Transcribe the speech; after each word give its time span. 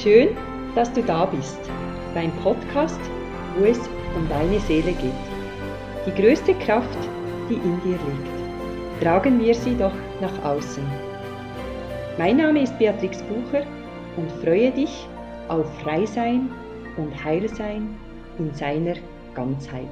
Schön, 0.00 0.36
dass 0.76 0.92
du 0.92 1.02
da 1.02 1.24
bist 1.24 1.58
beim 2.14 2.30
Podcast, 2.44 3.00
wo 3.56 3.64
es 3.64 3.80
um 4.14 4.28
deine 4.28 4.60
Seele 4.60 4.92
geht. 4.92 5.10
Die 6.06 6.22
größte 6.22 6.54
Kraft, 6.54 6.96
die 7.50 7.54
in 7.54 7.80
dir 7.82 7.98
liegt. 7.98 9.02
Tragen 9.02 9.40
wir 9.40 9.52
sie 9.56 9.76
doch 9.76 9.92
nach 10.20 10.44
außen. 10.44 10.84
Mein 12.16 12.36
Name 12.36 12.62
ist 12.62 12.78
Beatrix 12.78 13.20
Bucher 13.22 13.66
und 14.16 14.30
freue 14.44 14.70
dich 14.70 15.08
auf 15.48 15.66
Freisein 15.80 16.48
und 16.96 17.12
Heilsein 17.24 17.98
in 18.38 18.54
seiner 18.54 18.94
Ganzheit. 19.34 19.88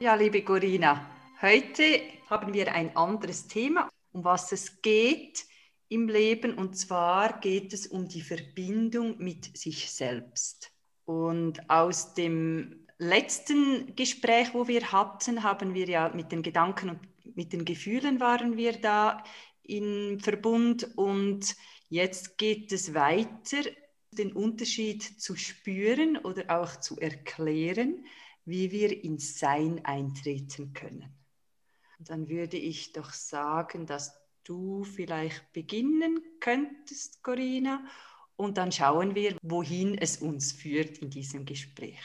Ja, 0.00 0.14
liebe 0.14 0.40
Corinna, 0.40 1.04
heute 1.42 2.00
haben 2.34 2.52
wir 2.52 2.74
ein 2.74 2.96
anderes 2.96 3.46
Thema, 3.46 3.88
um 4.10 4.24
was 4.24 4.50
es 4.50 4.82
geht 4.82 5.44
im 5.88 6.08
Leben. 6.08 6.54
Und 6.54 6.76
zwar 6.76 7.38
geht 7.38 7.72
es 7.72 7.86
um 7.86 8.08
die 8.08 8.22
Verbindung 8.22 9.18
mit 9.18 9.56
sich 9.56 9.92
selbst. 9.92 10.72
Und 11.04 11.70
aus 11.70 12.14
dem 12.14 12.86
letzten 12.98 13.94
Gespräch, 13.94 14.52
wo 14.52 14.66
wir 14.66 14.90
hatten, 14.90 15.44
haben 15.44 15.74
wir 15.74 15.86
ja 15.86 16.08
mit 16.08 16.32
den 16.32 16.42
Gedanken 16.42 16.90
und 16.90 17.36
mit 17.36 17.52
den 17.52 17.64
Gefühlen 17.64 18.18
waren 18.18 18.56
wir 18.56 18.72
da 18.72 19.22
in 19.62 20.18
Verbund. 20.18 20.90
Und 20.96 21.54
jetzt 21.88 22.36
geht 22.36 22.72
es 22.72 22.94
weiter, 22.94 23.62
den 24.10 24.32
Unterschied 24.32 25.02
zu 25.20 25.36
spüren 25.36 26.16
oder 26.16 26.60
auch 26.60 26.80
zu 26.80 26.98
erklären 26.98 28.04
wie 28.44 28.70
wir 28.70 29.04
ins 29.04 29.38
Sein 29.38 29.84
eintreten 29.84 30.72
können. 30.72 31.23
Dann 31.98 32.28
würde 32.28 32.56
ich 32.56 32.92
doch 32.92 33.12
sagen, 33.12 33.86
dass 33.86 34.20
du 34.44 34.84
vielleicht 34.84 35.52
beginnen 35.52 36.20
könntest, 36.40 37.22
Corinna, 37.22 37.84
und 38.36 38.58
dann 38.58 38.72
schauen 38.72 39.14
wir, 39.14 39.36
wohin 39.42 39.96
es 39.96 40.16
uns 40.16 40.52
führt 40.52 40.98
in 40.98 41.10
diesem 41.10 41.44
Gespräch. 41.44 42.00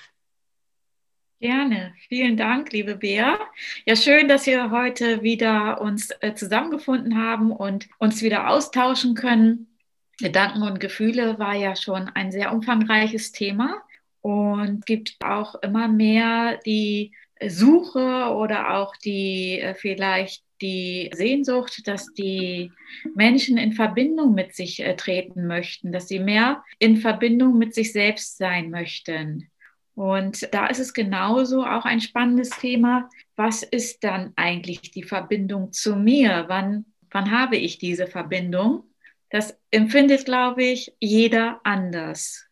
Gerne. 1.40 1.96
Vielen 2.10 2.36
Dank, 2.36 2.74
liebe 2.74 2.98
Bea. 2.98 3.40
Ja, 3.86 3.96
schön, 3.96 4.28
dass 4.28 4.46
wir 4.46 4.72
heute 4.72 5.24
wieder 5.24 5.80
uns 5.80 6.10
äh, 6.20 6.36
zusammengefunden 6.36 7.18
haben 7.18 7.52
und 7.54 7.88
uns 7.98 8.22
wieder 8.22 8.50
austauschen 8.50 9.16
können. 9.16 9.78
Gedanken 10.20 10.64
und 10.64 10.82
Gefühle 10.82 11.40
war 11.40 11.56
ja 11.56 11.78
schon 11.78 12.10
ein 12.10 12.34
sehr 12.34 12.52
umfangreiches 12.54 13.32
Thema 13.32 13.82
und 14.20 14.86
gibt 14.86 15.16
auch 15.24 15.56
immer 15.64 15.88
mehr 15.88 16.58
die 16.66 17.14
Suche 17.48 18.34
oder 18.34 18.76
auch 18.76 18.96
die 18.98 19.60
äh, 19.60 19.74
vielleicht 19.74 20.44
die 20.62 21.10
Sehnsucht, 21.14 21.88
dass 21.88 22.14
die 22.14 22.72
Menschen 23.16 23.58
in 23.58 23.74
Verbindung 23.74 24.34
mit 24.34 24.56
sich 24.56 24.82
äh, 24.82 24.96
treten 24.96 25.48
möchten, 25.48 25.92
dass 25.92 26.08
sie 26.08 26.20
mehr 26.20 26.64
in 26.80 26.98
Verbindung 26.98 27.58
mit 27.58 27.74
sich 27.74 27.94
selbst 27.94 28.38
sein 28.38 28.70
möchten. 28.70 29.50
Und 29.96 30.54
da 30.54 30.68
ist 30.68 30.80
es 30.80 30.94
genauso 30.94 31.66
auch 31.66 31.86
ein 31.86 32.02
spannendes 32.02 32.50
Thema. 32.52 33.10
Was 33.36 33.64
ist 33.64 34.04
dann 34.04 34.34
eigentlich 34.36 34.92
die 34.92 35.04
Verbindung 35.04 35.72
zu 35.72 35.96
mir? 35.96 36.46
Wann, 36.48 36.86
wann 37.12 37.32
habe 37.32 37.58
ich 37.58 37.80
diese 37.80 38.08
Verbindung? 38.08 38.84
Das 39.30 39.58
empfindet, 39.72 40.26
glaube 40.26 40.64
ich, 40.64 40.94
jeder 41.00 41.60
anders. 41.64 42.46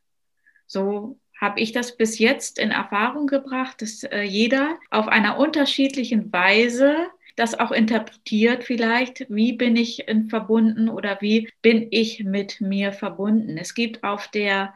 So 0.66 1.20
habe 1.40 1.60
ich 1.60 1.72
das 1.72 1.98
bis 1.98 2.20
jetzt 2.20 2.60
in 2.60 2.72
Erfahrung 2.72 3.28
gebracht, 3.28 3.82
dass 3.82 4.04
äh, 4.04 4.22
jeder 4.22 4.78
auf 4.90 5.08
einer 5.08 5.38
unterschiedlichen 5.38 6.32
Weise 6.34 6.96
das 7.36 7.60
auch 7.60 7.72
interpretiert 7.72 8.64
vielleicht, 8.64 9.28
wie 9.30 9.54
bin 9.54 9.76
ich 9.76 10.08
in 10.08 10.28
verbunden 10.28 10.90
oder 10.90 11.22
wie 11.22 11.50
bin 11.62 11.88
ich 11.92 12.24
mit 12.24 12.60
mir 12.62 12.92
verbunden. 12.92 13.58
Es 13.60 13.76
gibt 13.76 14.04
auf 14.04 14.28
der 14.30 14.74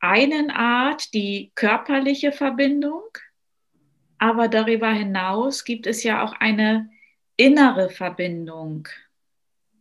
einen 0.00 0.50
Art 0.50 1.14
die 1.14 1.52
körperliche 1.54 2.32
Verbindung, 2.32 3.04
aber 4.18 4.48
darüber 4.48 4.90
hinaus 4.90 5.64
gibt 5.64 5.86
es 5.86 6.02
ja 6.02 6.24
auch 6.24 6.32
eine 6.32 6.90
innere 7.36 7.90
Verbindung, 7.90 8.88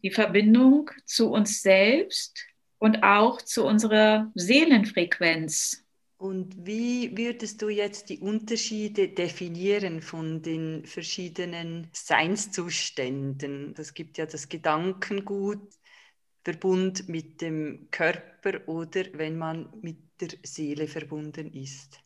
die 0.04 0.12
Verbindung 0.12 0.92
zu 1.06 1.32
uns 1.32 1.64
selbst 1.64 2.46
und 2.78 3.04
auch 3.04 3.42
zu 3.42 3.66
unserer 3.66 4.32
Seelenfrequenz. 4.36 5.84
Und 6.20 6.66
wie 6.66 7.18
würdest 7.18 7.62
du 7.62 7.70
jetzt 7.70 8.10
die 8.10 8.20
Unterschiede 8.20 9.08
definieren 9.08 10.02
von 10.02 10.42
den 10.42 10.86
verschiedenen 10.86 11.88
Seinszuständen? 11.94 13.74
Es 13.78 13.94
gibt 13.94 14.18
ja 14.18 14.26
das 14.26 14.50
Gedankengut, 14.50 15.62
Verbund 16.44 17.08
mit 17.08 17.40
dem 17.40 17.88
Körper 17.90 18.68
oder 18.68 19.06
wenn 19.14 19.38
man 19.38 19.70
mit 19.82 19.98
der 20.20 20.32
Seele 20.44 20.88
verbunden 20.88 21.54
ist. 21.54 22.02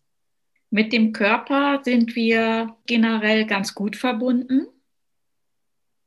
Mit 0.70 0.94
dem 0.94 1.12
Körper 1.12 1.82
sind 1.84 2.16
wir 2.16 2.78
generell 2.86 3.48
ganz 3.48 3.74
gut 3.74 3.96
verbunden 3.96 4.68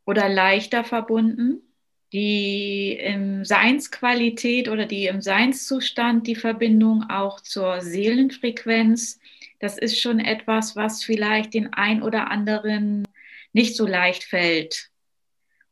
oder 0.04 0.28
leichter 0.28 0.84
verbunden 0.84 1.65
die 2.12 2.92
im 2.92 3.44
Seinsqualität 3.44 4.68
oder 4.68 4.86
die 4.86 5.06
im 5.06 5.20
Seinszustand, 5.20 6.26
die 6.26 6.36
Verbindung 6.36 7.04
auch 7.10 7.40
zur 7.40 7.80
Seelenfrequenz, 7.80 9.18
das 9.58 9.78
ist 9.78 10.00
schon 10.00 10.20
etwas, 10.20 10.76
was 10.76 11.02
vielleicht 11.02 11.54
den 11.54 11.72
ein 11.72 12.02
oder 12.02 12.30
anderen 12.30 13.04
nicht 13.52 13.74
so 13.74 13.86
leicht 13.86 14.24
fällt. 14.24 14.90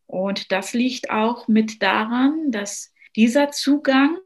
Und 0.07 0.53
das 0.53 0.73
liegt 0.73 1.11
auch 1.11 1.49
mit 1.49 1.83
daran, 1.83 2.51
dass 2.51 2.93
dieser 3.17 3.51
Zugang 3.51 4.19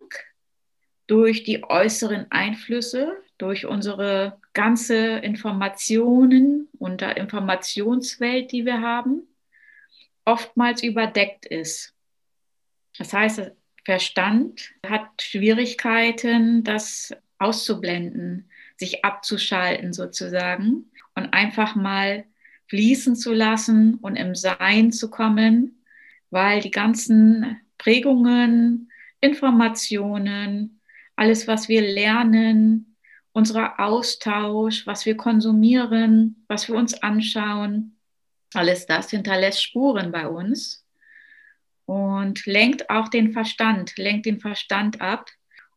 durch 1.07 1.45
die 1.45 1.65
äußeren 1.65 2.27
Einflüsse, 2.31 3.17
durch 3.39 3.67
unsere 3.67 4.41
ganze 4.53 5.19
Informationen 5.19 6.69
und 6.79 7.03
Informationswelt, 7.03 8.53
die 8.53 8.65
wir 8.65 8.81
haben, 8.81 9.23
oftmals 10.25 10.83
überdeckt 10.83 11.47
ist. 11.47 11.95
Das 12.99 13.13
heißt, 13.13 13.53
Verstand 13.85 14.73
hat 14.87 15.23
Schwierigkeiten, 15.23 16.63
das 16.65 17.15
auszublenden, 17.39 18.51
sich 18.77 19.05
abzuschalten 19.05 19.93
sozusagen 19.93 20.91
und 21.15 21.33
einfach 21.33 21.75
mal 21.75 22.25
fließen 22.67 23.17
zu 23.17 23.33
lassen 23.33 23.95
und 23.95 24.17
im 24.17 24.35
Sein 24.35 24.93
zu 24.93 25.09
kommen, 25.09 25.83
weil 26.31 26.61
die 26.61 26.71
ganzen 26.71 27.59
Prägungen, 27.79 28.91
Informationen, 29.21 30.81
alles, 31.17 31.49
was 31.49 31.69
wir 31.69 31.81
lernen, 31.81 32.97
unser 33.33 33.81
Austausch, 33.81 34.87
was 34.87 35.07
wir 35.07 35.17
konsumieren, 35.17 36.45
was 36.49 36.69
wir 36.69 36.75
uns 36.75 36.95
anschauen, 37.03 37.97
alles 38.55 38.87
das 38.87 39.11
hinterlässt 39.11 39.63
Spuren 39.63 40.13
bei 40.13 40.29
uns 40.29 40.85
und 41.89 42.45
lenkt 42.45 42.91
auch 42.91 43.09
den 43.09 43.33
Verstand, 43.33 43.97
lenkt 43.97 44.27
den 44.27 44.41
Verstand 44.41 45.01
ab. 45.01 45.31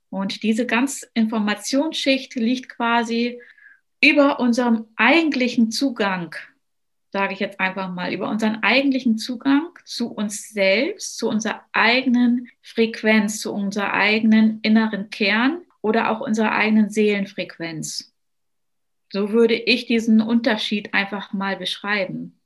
Und 0.09 0.43
diese 0.43 0.65
ganze 0.65 1.07
Informationsschicht 1.13 2.35
liegt 2.35 2.67
quasi 2.67 3.39
über 4.01 4.41
unserem 4.41 4.87
eigentlichen 4.97 5.71
Zugang, 5.71 6.35
sage 7.13 7.31
ich 7.31 7.39
jetzt 7.39 7.61
einfach 7.61 7.93
mal, 7.93 8.11
über 8.11 8.27
unseren 8.27 8.61
eigentlichen 8.61 9.17
Zugang 9.17 9.69
zu 9.85 10.11
uns 10.11 10.49
selbst, 10.49 11.17
zu 11.17 11.29
unserer 11.29 11.63
eigenen 11.71 12.49
Frequenz, 12.61 13.39
zu 13.39 13.53
unserer 13.53 13.93
eigenen 13.93 14.59
inneren 14.63 15.11
Kern 15.11 15.61
oder 15.79 16.11
auch 16.11 16.19
unserer 16.19 16.51
eigenen 16.51 16.89
Seelenfrequenz. 16.89 18.13
So 19.13 19.31
würde 19.31 19.55
ich 19.55 19.85
diesen 19.85 20.19
Unterschied 20.19 20.93
einfach 20.93 21.31
mal 21.31 21.55
beschreiben. 21.55 22.40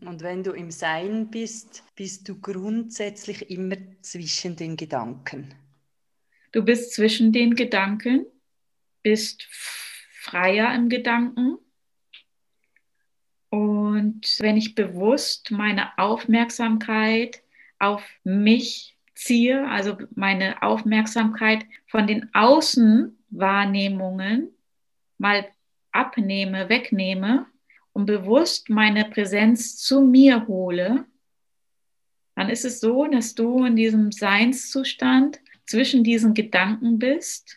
Und 0.00 0.22
wenn 0.22 0.44
du 0.44 0.52
im 0.52 0.70
Sein 0.70 1.30
bist, 1.30 1.82
bist 1.96 2.28
du 2.28 2.40
grundsätzlich 2.40 3.50
immer 3.50 3.76
zwischen 4.00 4.56
den 4.56 4.76
Gedanken. 4.76 5.54
Du 6.52 6.64
bist 6.64 6.94
zwischen 6.94 7.32
den 7.32 7.54
Gedanken, 7.54 8.24
bist 9.02 9.46
freier 10.12 10.74
im 10.74 10.88
Gedanken. 10.88 11.58
Und 13.50 14.36
wenn 14.40 14.56
ich 14.56 14.74
bewusst 14.74 15.50
meine 15.50 15.98
Aufmerksamkeit 15.98 17.42
auf 17.78 18.02
mich 18.24 18.96
ziehe, 19.14 19.68
also 19.68 19.98
meine 20.14 20.62
Aufmerksamkeit 20.62 21.66
von 21.86 22.06
den 22.06 22.34
Außenwahrnehmungen 22.34 24.48
mal 25.18 25.46
abnehme, 25.92 26.68
wegnehme, 26.68 27.46
und 27.98 28.06
bewusst 28.06 28.70
meine 28.70 29.06
Präsenz 29.06 29.76
zu 29.76 30.00
mir 30.02 30.46
hole, 30.46 31.04
dann 32.36 32.48
ist 32.48 32.64
es 32.64 32.78
so, 32.78 33.08
dass 33.08 33.34
du 33.34 33.64
in 33.64 33.74
diesem 33.74 34.12
Seinszustand 34.12 35.40
zwischen 35.66 36.04
diesen 36.04 36.32
Gedanken 36.32 37.00
bist. 37.00 37.56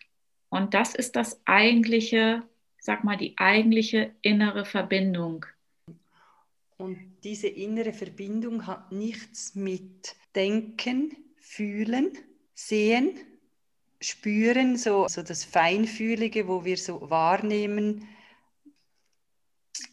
Und 0.49 0.73
das 0.73 0.95
ist 0.95 1.15
das 1.15 1.39
eigentliche, 1.45 2.41
sag 2.79 3.03
mal, 3.03 3.17
die 3.17 3.37
eigentliche 3.37 4.15
innere 4.23 4.65
Verbindung. 4.65 5.45
Und 6.77 6.97
diese 7.23 7.47
innere 7.47 7.93
Verbindung 7.93 8.65
hat 8.65 8.91
nichts 8.91 9.53
mit 9.53 10.15
Denken, 10.33 11.15
Fühlen, 11.37 12.17
Sehen, 12.55 13.11
Spüren, 13.99 14.75
so, 14.75 15.07
so 15.07 15.21
das 15.21 15.43
Feinfühlige, 15.43 16.47
wo 16.47 16.65
wir 16.65 16.77
so 16.77 17.11
wahrnehmen, 17.11 18.07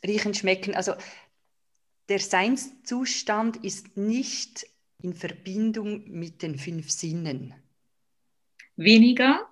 riechen, 0.05 0.35
schmecken. 0.35 0.75
Also 0.75 0.95
der 2.09 2.19
Seinszustand 2.19 3.59
ist 3.59 3.97
nicht 3.97 4.67
in 5.03 5.15
Verbindung 5.15 6.05
mit 6.11 6.43
den 6.43 6.59
fünf 6.59 6.91
Sinnen. 6.91 7.55
Weniger. 8.77 9.49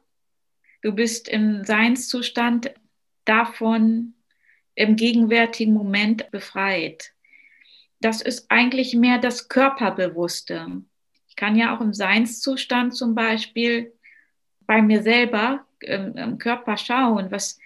Du 0.83 0.93
bist 0.93 1.29
im 1.29 1.65
Seinszustand 1.65 2.73
davon 3.25 4.15
im 4.75 4.97
gegenwärtigen 4.97 5.73
Moment 5.73 6.31
befreit. 6.31 7.13
Das 8.01 8.21
ist 8.21 8.51
eigentlich 8.51 8.95
mehr 8.95 9.19
das 9.19 9.49
Körperbewusste. 9.49 10.83
Ich 11.29 11.37
kann 11.37 11.57
ja 11.57 11.77
auch 11.77 11.81
im 11.81 11.93
Seinszustand 11.93 12.95
zum 12.95 13.15
Beispiel 13.15 13.93
bei 14.61 14.83
mir 14.83 15.03
selber 15.03 15.67
ähm, 15.81 16.17
im 16.17 16.39
Körper 16.39 16.77
schauen, 16.77 17.31
was 17.31 17.59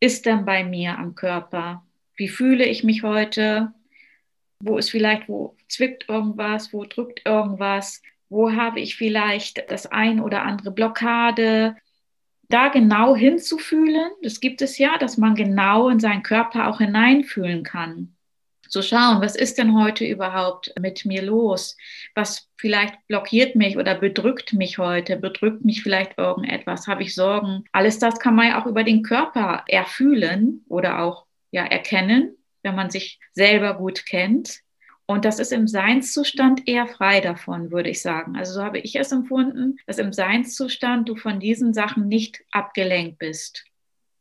ist 0.00 0.26
denn 0.26 0.44
bei 0.44 0.64
mir 0.64 0.98
am 0.98 1.14
Körper? 1.14 1.84
Wie 2.18 2.28
fühle 2.28 2.66
ich 2.66 2.84
mich 2.84 3.02
heute? 3.02 3.72
Wo 4.60 4.76
ist 4.76 4.90
vielleicht, 4.90 5.28
wo 5.28 5.56
zwickt 5.68 6.08
irgendwas, 6.08 6.72
wo 6.74 6.84
drückt 6.84 7.22
irgendwas? 7.24 8.02
Wo 8.28 8.52
habe 8.52 8.80
ich 8.80 8.96
vielleicht 8.96 9.70
das 9.70 9.86
ein 9.86 10.20
oder 10.20 10.42
andere 10.42 10.70
Blockade? 10.70 11.76
Da 12.50 12.68
genau 12.68 13.16
hinzufühlen, 13.16 14.10
das 14.22 14.40
gibt 14.40 14.60
es 14.60 14.76
ja, 14.78 14.98
dass 14.98 15.16
man 15.16 15.34
genau 15.34 15.88
in 15.88 16.00
seinen 16.00 16.22
Körper 16.22 16.68
auch 16.68 16.78
hineinfühlen 16.78 17.62
kann 17.62 18.16
zu 18.68 18.82
schauen, 18.82 19.20
was 19.20 19.34
ist 19.34 19.58
denn 19.58 19.74
heute 19.74 20.04
überhaupt 20.04 20.72
mit 20.78 21.04
mir 21.04 21.22
los? 21.22 21.76
Was 22.14 22.48
vielleicht 22.56 22.94
blockiert 23.06 23.56
mich 23.56 23.76
oder 23.76 23.94
bedrückt 23.94 24.52
mich 24.52 24.78
heute? 24.78 25.16
Bedrückt 25.16 25.64
mich 25.64 25.82
vielleicht 25.82 26.18
irgendetwas? 26.18 26.86
Habe 26.86 27.02
ich 27.02 27.14
Sorgen? 27.14 27.64
Alles 27.72 27.98
das 27.98 28.20
kann 28.20 28.34
man 28.34 28.48
ja 28.48 28.60
auch 28.60 28.66
über 28.66 28.84
den 28.84 29.02
Körper 29.02 29.64
erfühlen 29.66 30.64
oder 30.68 31.02
auch 31.02 31.27
ja 31.50 31.64
erkennen, 31.64 32.36
wenn 32.62 32.74
man 32.74 32.90
sich 32.90 33.18
selber 33.32 33.74
gut 33.74 34.06
kennt. 34.06 34.60
Und 35.06 35.24
das 35.24 35.38
ist 35.38 35.52
im 35.52 35.66
Seinszustand 35.66 36.68
eher 36.68 36.86
frei 36.86 37.20
davon, 37.20 37.70
würde 37.70 37.88
ich 37.88 38.02
sagen. 38.02 38.36
Also 38.36 38.54
so 38.54 38.62
habe 38.62 38.78
ich 38.78 38.94
es 38.94 39.10
empfunden, 39.10 39.78
dass 39.86 39.96
im 39.98 40.12
Seinszustand 40.12 41.08
du 41.08 41.16
von 41.16 41.40
diesen 41.40 41.72
Sachen 41.72 42.08
nicht 42.08 42.44
abgelenkt 42.50 43.18
bist. 43.18 43.64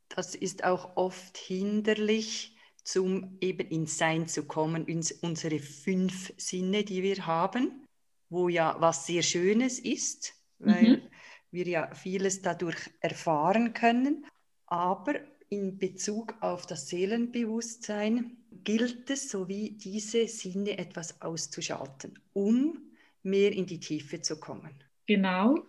Das 0.08 0.34
ist 0.34 0.64
auch 0.64 0.96
oft 0.96 1.38
hinderlich, 1.38 2.56
zum 2.86 3.38
eben 3.42 3.68
ins 3.68 3.98
Sein 3.98 4.28
zu 4.28 4.46
kommen, 4.46 4.86
ins, 4.86 5.12
unsere 5.12 5.60
fünf 5.60 6.34
Sinne, 6.38 6.86
die 6.86 7.04
wir 7.04 7.28
haben, 7.28 7.86
wo 8.30 8.48
ja 8.48 8.78
was 8.80 9.06
sehr 9.06 9.24
Schönes 9.24 9.80
ist, 9.80 10.36
weil 10.60 10.90
mhm. 10.90 11.02
wir 11.52 11.68
ja 11.68 11.94
vieles 11.94 12.42
dadurch 12.42 12.78
erfahren 13.02 13.74
können. 13.74 14.26
Aber 14.68 15.16
in 15.50 15.78
Bezug 15.78 16.36
auf 16.42 16.66
das 16.66 16.90
Seelenbewusstsein 16.90 18.38
gilt 18.64 19.10
es, 19.10 19.30
so 19.30 19.48
wie 19.48 19.72
diese 19.72 20.28
Sinne 20.28 20.78
etwas 20.78 21.22
auszuschalten, 21.22 22.20
um 22.34 22.80
mehr 23.24 23.52
in 23.52 23.66
die 23.66 23.80
Tiefe 23.80 24.22
zu 24.22 24.40
kommen. 24.40 24.72
Genau, 25.06 25.60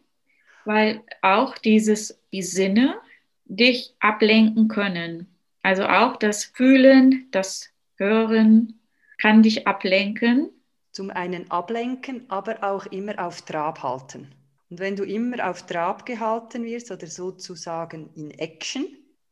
weil 0.64 1.02
auch 1.22 1.56
dieses, 1.58 2.20
die 2.32 2.42
Sinne 2.42 3.00
dich 3.44 3.94
ablenken 4.00 4.68
können. 4.68 5.26
Also 5.62 5.84
auch 5.84 6.16
das 6.16 6.44
Fühlen, 6.44 7.28
das 7.30 7.70
Hören 7.96 8.80
kann 9.18 9.42
dich 9.42 9.66
ablenken. 9.66 10.50
Zum 10.92 11.10
einen 11.10 11.50
ablenken, 11.50 12.28
aber 12.28 12.62
auch 12.62 12.86
immer 12.86 13.18
auf 13.24 13.42
Trab 13.42 13.82
halten. 13.82 14.28
Und 14.70 14.80
wenn 14.80 14.96
du 14.96 15.04
immer 15.04 15.48
auf 15.48 15.66
Trab 15.66 16.04
gehalten 16.04 16.64
wirst 16.64 16.90
oder 16.90 17.06
sozusagen 17.06 18.10
in 18.14 18.30
Action, 18.32 18.86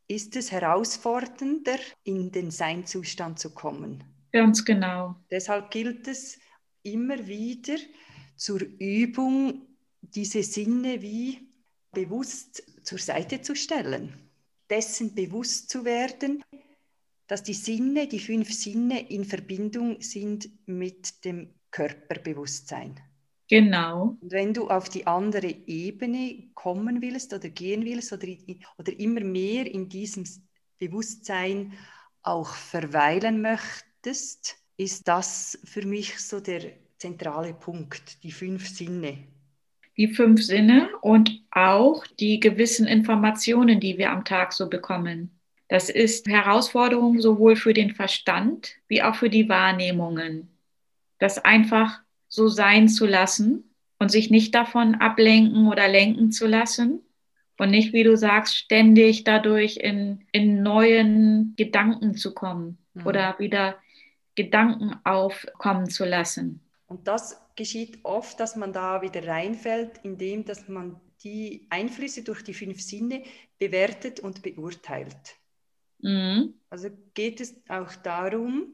ist 0.07 0.35
es 0.35 0.51
herausfordernder, 0.51 1.77
in 2.03 2.31
den 2.31 2.51
Seinzustand 2.51 3.39
zu 3.39 3.53
kommen. 3.53 4.03
Ganz 4.31 4.63
genau. 4.63 5.15
Deshalb 5.31 5.71
gilt 5.71 6.07
es 6.07 6.39
immer 6.83 7.27
wieder 7.27 7.77
zur 8.35 8.61
Übung, 8.61 9.67
diese 10.01 10.43
Sinne 10.43 11.01
wie 11.01 11.49
bewusst 11.91 12.63
zur 12.83 12.99
Seite 12.99 13.41
zu 13.41 13.55
stellen 13.55 14.27
dessen 14.69 15.15
bewusst 15.15 15.69
zu 15.69 15.85
werden, 15.85 16.43
dass 17.27 17.43
die 17.43 17.53
Sinne, 17.53 18.07
die 18.07 18.19
fünf 18.19 18.53
Sinne 18.53 19.09
in 19.09 19.25
Verbindung 19.25 20.01
sind 20.01 20.49
mit 20.67 21.25
dem 21.25 21.53
Körperbewusstsein. 21.71 22.99
Genau. 23.49 24.17
Und 24.21 24.31
wenn 24.31 24.53
du 24.53 24.69
auf 24.69 24.89
die 24.89 25.07
andere 25.07 25.47
Ebene 25.47 26.49
kommen 26.53 27.01
willst 27.01 27.33
oder 27.33 27.49
gehen 27.49 27.85
willst 27.85 28.11
oder, 28.11 28.27
oder 28.77 28.99
immer 28.99 29.21
mehr 29.21 29.71
in 29.71 29.87
diesem 29.87 30.25
Bewusstsein 30.79 31.73
auch 32.23 32.53
verweilen 32.53 33.41
möchtest, 33.41 34.57
ist 34.75 35.07
das 35.07 35.59
für 35.63 35.85
mich 35.85 36.19
so 36.19 36.39
der 36.39 36.73
zentrale 36.97 37.53
Punkt, 37.53 38.23
die 38.23 38.31
fünf 38.31 38.67
Sinne 38.67 39.17
die 39.97 40.07
fünf 40.07 40.43
Sinne 40.43 40.89
und 41.01 41.41
auch 41.51 42.05
die 42.19 42.39
gewissen 42.39 42.87
Informationen, 42.87 43.79
die 43.79 43.97
wir 43.97 44.11
am 44.11 44.23
Tag 44.23 44.53
so 44.53 44.69
bekommen. 44.69 45.31
Das 45.69 45.89
ist 45.89 46.27
Herausforderung 46.27 47.19
sowohl 47.19 47.55
für 47.55 47.73
den 47.73 47.93
Verstand 47.93 48.75
wie 48.87 49.01
auch 49.01 49.15
für 49.15 49.29
die 49.29 49.49
Wahrnehmungen. 49.49 50.49
Das 51.19 51.43
einfach 51.43 51.99
so 52.27 52.47
sein 52.47 52.89
zu 52.89 53.05
lassen 53.05 53.75
und 53.99 54.11
sich 54.11 54.29
nicht 54.29 54.53
davon 54.53 54.95
ablenken 54.95 55.67
oder 55.67 55.87
lenken 55.87 56.31
zu 56.31 56.47
lassen 56.47 57.01
und 57.57 57.71
nicht, 57.71 57.93
wie 57.93 58.03
du 58.03 58.15
sagst, 58.15 58.55
ständig 58.55 59.23
dadurch 59.23 59.77
in, 59.77 60.25
in 60.31 60.61
neuen 60.61 61.53
Gedanken 61.57 62.15
zu 62.15 62.33
kommen 62.33 62.77
mhm. 62.93 63.07
oder 63.07 63.39
wieder 63.39 63.77
Gedanken 64.35 64.95
aufkommen 65.03 65.89
zu 65.89 66.05
lassen. 66.05 66.61
Und 66.87 67.07
das 67.07 67.41
geschieht 67.55 67.99
oft, 68.03 68.39
dass 68.39 68.55
man 68.55 68.71
da 68.71 69.01
wieder 69.01 69.27
reinfällt, 69.27 69.99
indem 70.03 70.45
dass 70.45 70.67
man 70.67 70.99
die 71.23 71.65
Einflüsse 71.69 72.23
durch 72.23 72.43
die 72.43 72.53
fünf 72.53 72.79
Sinne 72.81 73.23
bewertet 73.57 74.19
und 74.19 74.43
beurteilt. 74.43 75.35
Mhm. 75.99 76.53
Also 76.69 76.89
geht 77.15 77.41
es 77.41 77.55
auch 77.67 77.95
darum, 77.95 78.67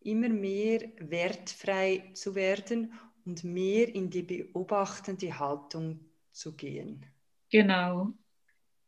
immer 0.00 0.28
mehr 0.28 0.80
wertfrei 0.98 2.10
zu 2.14 2.34
werden 2.34 2.92
und 3.24 3.44
mehr 3.44 3.94
in 3.94 4.10
die 4.10 4.22
beobachtende 4.22 5.38
Haltung 5.38 6.00
zu 6.32 6.56
gehen. 6.56 7.06
Genau. 7.50 8.12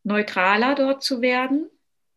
Neutraler 0.04 0.74
dort 0.74 1.02
zu 1.02 1.20
werden 1.20 1.68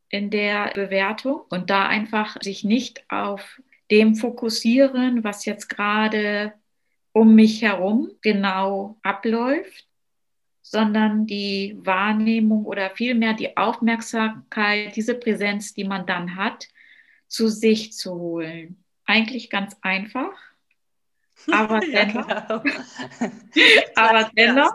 in 0.10 0.30
der 0.30 0.72
Bewertung 0.74 1.42
und 1.50 1.70
da 1.70 1.88
einfach 1.88 2.38
sich 2.42 2.64
nicht 2.64 3.04
auf 3.10 3.62
dem 3.92 4.16
fokussieren, 4.16 5.24
was 5.24 5.46
jetzt 5.46 5.68
gerade 5.70 6.54
um 7.12 7.36
mich 7.36 7.62
herum 7.62 8.12
genau 8.22 8.98
abläuft, 9.04 9.88
sondern 10.62 11.28
die 11.28 11.78
Wahrnehmung 11.80 12.66
oder 12.66 12.90
vielmehr 12.90 13.34
die 13.34 13.56
Aufmerksamkeit, 13.56 14.96
diese 14.96 15.16
Präsenz, 15.16 15.74
die 15.74 15.84
man 15.84 16.08
dann 16.08 16.36
hat, 16.36 16.68
zu 17.28 17.48
sich 17.48 17.94
zu 17.94 18.16
holen. 18.16 18.84
Eigentlich 19.06 19.50
ganz 19.50 19.76
einfach, 19.82 20.34
aber 21.52 21.80
dennoch, 21.80 22.28
ja, 22.30 22.62
genau. 22.62 22.64
aber 23.96 24.30
dennoch, 24.36 24.74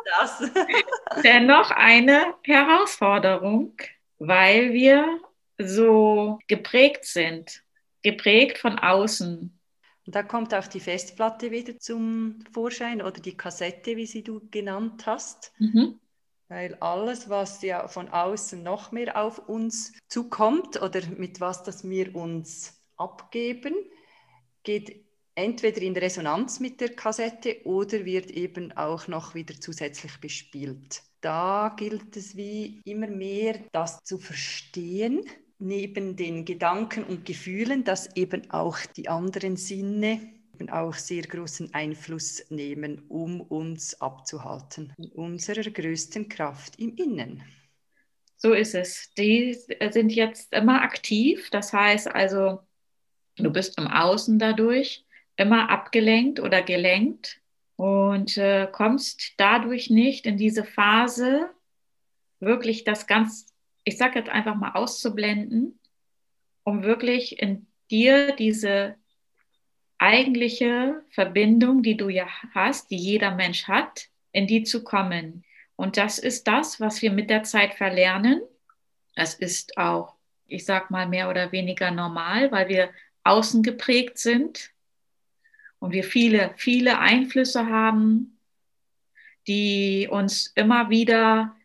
dennoch 1.25 1.71
eine 1.71 2.35
Herausforderung, 2.45 3.75
weil 4.19 4.73
wir 4.73 5.21
so 5.59 6.39
geprägt 6.47 7.05
sind, 7.05 7.63
geprägt 8.03 8.59
von 8.59 8.79
außen 8.79 9.61
und 10.11 10.17
da 10.17 10.25
kommt 10.25 10.53
auch 10.55 10.67
die 10.67 10.81
Festplatte 10.81 11.53
wieder 11.53 11.79
zum 11.79 12.41
Vorschein 12.53 13.01
oder 13.01 13.21
die 13.21 13.37
Kassette, 13.37 13.97
wie 13.97 14.07
sie 14.07 14.25
du 14.25 14.41
genannt 14.51 15.07
hast. 15.07 15.53
Mhm. 15.59 16.01
Weil 16.49 16.75
alles, 16.81 17.29
was 17.29 17.63
ja 17.63 17.87
von 17.87 18.09
außen 18.09 18.61
noch 18.61 18.91
mehr 18.91 19.17
auf 19.17 19.49
uns 19.49 19.93
zukommt 20.09 20.83
oder 20.83 21.01
mit 21.17 21.41
was 21.41 21.63
das 21.63 21.89
wir 21.89 22.17
uns 22.17 22.83
abgeben, 22.97 23.73
geht 24.63 25.05
entweder 25.35 25.81
in 25.83 25.97
Resonanz 25.97 26.61
mit 26.61 26.81
der 26.81 26.91
Kassette 26.91 27.63
oder 27.65 28.05
wird 28.05 28.31
eben 28.31 28.73
auch 28.73 29.09
noch 29.09 29.35
wieder 29.35 29.55
zusätzlich 29.59 30.19
bespielt. 30.21 31.03
Da 31.21 31.75
gilt 31.77 32.17
es 32.17 32.37
wie 32.37 32.81
immer 32.85 33.07
mehr, 33.07 33.61
das 33.73 34.03
zu 34.05 34.19
verstehen 34.19 35.25
neben 35.59 36.17
den 36.17 36.45
Gedanken 36.45 37.05
und 37.05 37.27
Gefühlen, 37.27 37.85
dass 37.85 38.17
eben 38.17 38.51
auch 38.51 38.79
die 38.97 39.09
anderen 39.09 39.57
Sinne 39.57 40.21
auch 40.69 40.95
sehr 40.95 41.23
großen 41.23 41.73
Einfluss 41.73 42.45
nehmen, 42.51 43.07
um 43.09 43.41
uns 43.41 43.99
abzuhalten, 44.01 44.93
in 44.99 45.11
unserer 45.13 45.71
größten 45.71 46.29
Kraft 46.29 46.79
im 46.79 46.97
Innen. 46.97 47.43
So 48.37 48.53
ist 48.53 48.75
es. 48.75 49.13
Die 49.15 49.55
sind 49.91 50.13
jetzt 50.13 50.53
immer 50.53 50.83
aktiv. 50.83 51.49
Das 51.51 51.73
heißt 51.73 52.09
also, 52.09 52.61
Du 53.45 53.51
bist 53.51 53.79
im 53.79 53.87
Außen 53.87 54.39
dadurch 54.39 55.05
immer 55.37 55.71
abgelenkt 55.71 56.41
oder 56.41 56.63
gelenkt 56.63 57.41
und 57.77 58.37
äh, 58.37 58.69
kommst 58.71 59.33
dadurch 59.39 59.89
nicht 59.91 60.27
in 60.27 60.37
diese 60.37 60.65
Phase, 60.65 61.51
wirklich 62.41 62.85
das 62.85 63.07
ganz, 63.07 63.55
ich 63.85 63.97
sage 63.97 64.19
jetzt 64.19 64.31
einfach 64.31 64.55
mal 64.55 64.73
auszublenden, 64.73 65.79
um 66.65 66.83
wirklich 66.83 67.41
in 67.41 67.67
dir 67.91 68.35
diese 68.37 68.97
eigentliche 69.99 71.03
Verbindung, 71.11 71.83
die 71.83 71.97
du 71.97 72.09
ja 72.09 72.27
hast, 72.55 72.91
die 72.91 72.97
jeder 72.97 73.35
Mensch 73.35 73.69
hat, 73.69 74.09
in 74.33 74.47
die 74.47 74.63
zu 74.63 74.83
kommen. 74.83 75.45
Und 75.77 75.97
das 75.97 76.19
ist 76.19 76.49
das, 76.49 76.81
was 76.81 77.03
wir 77.03 77.13
mit 77.13 77.31
der 77.31 77.43
Zeit 77.43 77.75
verlernen. 77.75 78.41
Das 79.15 79.35
ist 79.35 79.77
auch, 79.77 80.17
ich 80.47 80.65
sag 80.65 80.91
mal, 80.91 81.09
mehr 81.09 81.29
oder 81.29 81.53
weniger 81.53 81.91
normal, 81.91 82.51
weil 82.53 82.69
wir 82.69 82.91
außen 83.25 83.63
geprägt 83.63 84.19
sind 84.19 84.71
und 85.79 85.93
wir 85.93 86.05
viele, 86.05 86.53
viele 86.57 86.99
Einflüsse 86.99 87.67
haben, 87.67 88.39
die 89.47 90.09
uns 90.11 90.53
immer 90.55 90.91
wieder, 90.91 91.57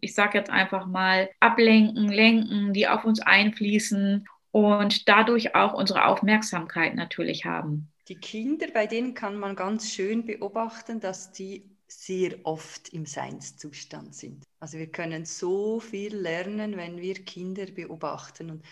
ich 0.00 0.14
sage 0.14 0.38
jetzt 0.38 0.50
einfach 0.50 0.86
mal, 0.86 1.30
ablenken, 1.40 2.08
lenken, 2.08 2.72
die 2.72 2.88
auf 2.88 3.04
uns 3.04 3.20
einfließen 3.20 4.26
und 4.50 5.08
dadurch 5.08 5.54
auch 5.54 5.74
unsere 5.74 6.06
Aufmerksamkeit 6.06 6.94
natürlich 6.94 7.44
haben. 7.44 7.92
Die 8.08 8.16
Kinder, 8.16 8.68
bei 8.72 8.86
denen 8.86 9.14
kann 9.14 9.36
man 9.36 9.54
ganz 9.54 9.92
schön 9.92 10.24
beobachten, 10.24 10.98
dass 10.98 11.30
die 11.30 11.62
sehr 11.86 12.36
oft 12.44 12.90
im 12.90 13.06
Seinszustand 13.06 14.14
sind. 14.14 14.44
Also 14.60 14.78
wir 14.78 14.88
können 14.88 15.24
so 15.24 15.80
viel 15.80 16.14
lernen, 16.14 16.76
wenn 16.76 17.00
wir 17.00 17.14
Kinder 17.14 17.66
beobachten. 17.66 18.50
Und 18.50 18.64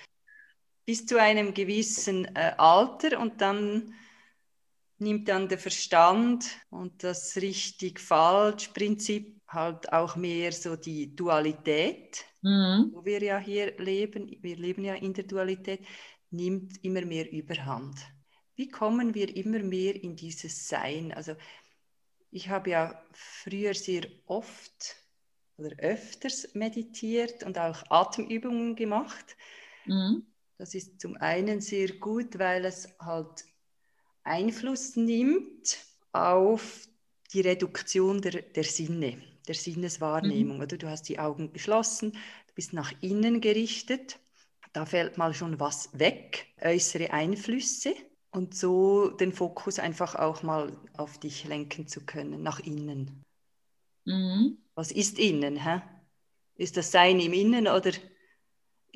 bis 0.87 1.05
zu 1.05 1.21
einem 1.21 1.53
gewissen 1.53 2.25
äh, 2.37 2.53
Alter 2.57 3.21
und 3.21 3.41
dann 3.41 3.93
nimmt 4.99 5.29
dann 5.29 5.49
der 5.49 5.59
Verstand 5.59 6.47
und 6.71 7.05
das 7.05 7.37
richtig-falsch-Prinzip 7.37 9.41
halt 9.49 9.93
auch 9.93 10.17
mehr 10.17 10.53
so 10.53 10.77
die 10.77 11.15
Dualität, 11.15 12.25
mhm. 12.43 12.91
wo 12.93 13.05
wir 13.05 13.23
ja 13.23 13.39
hier 13.39 13.77
leben, 13.79 14.37
wir 14.41 14.57
leben 14.57 14.85
ja 14.85 14.95
in 14.95 15.13
der 15.13 15.25
Dualität, 15.25 15.81
nimmt 16.31 16.83
immer 16.83 17.05
mehr 17.05 17.31
Überhand. 17.31 17.99
Wie 18.55 18.69
kommen 18.69 19.15
wir 19.15 19.37
immer 19.37 19.59
mehr 19.59 20.03
in 20.03 20.17
dieses 20.17 20.69
Sein? 20.69 21.13
Also 21.13 21.37
ich 22.31 22.49
habe 22.49 22.71
ja 22.71 23.03
früher 23.13 23.75
sehr 23.75 24.07
oft 24.27 24.97
oder 25.59 25.77
öfters 25.79 26.55
meditiert 26.55 27.43
und 27.43 27.59
auch 27.59 27.83
Atemübungen 27.91 28.77
gemacht. 28.77 29.37
Mhm. 29.85 30.27
Das 30.59 30.75
ist 30.75 31.01
zum 31.01 31.17
einen 31.19 31.61
sehr 31.61 31.89
gut, 31.95 32.39
weil 32.39 32.65
es 32.65 32.89
halt 32.99 33.45
Einfluss 34.23 34.97
nimmt 34.97 35.79
auf 36.13 36.89
die 37.33 37.43
Reduktion 37.43 38.23
der, 38.23 38.43
der 38.43 38.65
Sinne, 38.65 39.19
der 39.47 39.55
Sinneswahrnehmung. 39.55 40.57
Mhm. 40.57 40.63
Oder 40.63 40.77
du 40.79 40.89
hast 40.89 41.09
die 41.09 41.19
Augen 41.19 41.53
geschlossen, 41.53 42.13
du 42.13 42.55
bist 42.55 42.73
nach 42.73 42.93
innen 43.03 43.41
gerichtet, 43.41 44.19
da 44.73 44.87
fällt 44.87 45.19
mal 45.19 45.35
schon 45.35 45.61
was 45.61 45.99
weg, 45.99 46.47
äußere 46.61 47.13
Einflüsse 47.13 47.95
und 48.31 48.55
so 48.55 49.09
den 49.09 49.33
Fokus 49.33 49.79
einfach 49.79 50.15
auch 50.15 50.43
mal 50.43 50.77
auf 50.97 51.19
dich 51.19 51.45
lenken 51.45 51.87
zu 51.87 52.05
können, 52.05 52.43
nach 52.43 52.61
innen. 52.61 53.23
Mhm. 54.05 54.59
Was 54.75 54.93
ist 54.93 55.19
innen? 55.19 55.57
Hä? 55.57 55.83
Ist 56.55 56.77
das 56.77 56.91
Sein 56.91 57.21
im 57.21 57.33
Innen 57.33 57.69
oder 57.69 57.93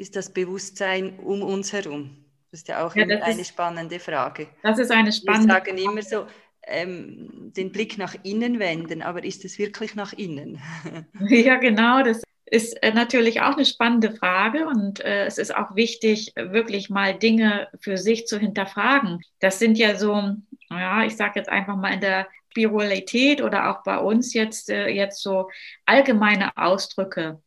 ist 0.01 0.17
das 0.17 0.33
Bewusstsein 0.33 1.19
um 1.19 1.43
uns 1.43 1.73
herum? 1.73 2.25
Das 2.51 2.61
ist 2.61 2.69
ja 2.69 2.85
auch 2.85 2.97
ja, 2.97 3.05
eine 3.05 3.41
ist, 3.41 3.49
spannende 3.49 4.01
Frage. 4.01 4.49
Das 4.63 4.79
ist 4.79 4.91
eine 4.91 5.13
spannende 5.13 5.55
Wir 5.55 5.59
sagen 5.59 5.79
immer 5.79 6.03
so, 6.03 6.27
ähm, 6.67 7.53
den 7.57 7.71
Blick 7.71 7.97
nach 7.99 8.17
innen 8.23 8.59
wenden, 8.59 9.03
aber 9.03 9.25
ist 9.25 9.45
es 9.45 9.59
wirklich 9.59 9.95
nach 9.95 10.13
innen? 10.13 10.61
ja, 11.29 11.57
genau. 11.57 12.03
Das 12.03 12.23
ist 12.47 12.83
äh, 12.83 12.93
natürlich 12.93 13.41
auch 13.41 13.55
eine 13.55 13.65
spannende 13.65 14.13
Frage 14.13 14.67
und 14.67 15.01
äh, 15.01 15.27
es 15.27 15.39
ist 15.39 15.55
auch 15.55 15.77
wichtig, 15.77 16.33
wirklich 16.35 16.91
mal 16.91 17.17
Dinge 17.17 17.69
für 17.81 17.97
sich 17.97 18.27
zu 18.27 18.39
hinterfragen. 18.39 19.21
Das 19.39 19.59
sind 19.59 19.79
ja 19.79 19.97
so, 19.97 20.35
ja, 20.71 21.05
ich 21.05 21.17
sage 21.17 21.39
jetzt 21.39 21.49
einfach 21.49 21.77
mal 21.77 21.95
in 21.95 22.01
der 22.01 22.27
Spiritualität 22.51 23.43
oder 23.43 23.71
auch 23.71 23.85
bei 23.85 23.99
uns 23.99 24.35
jetzt, 24.35 24.71
äh, 24.71 24.89
jetzt 24.89 25.23
so 25.23 25.49
allgemeine 25.87 26.57
Ausdrücke. 26.57 27.41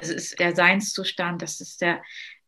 Es 0.00 0.08
ist 0.08 0.38
der 0.38 0.54
Seinszustand, 0.54 1.42
das 1.42 1.60
ist 1.60 1.80
der, 1.80 2.02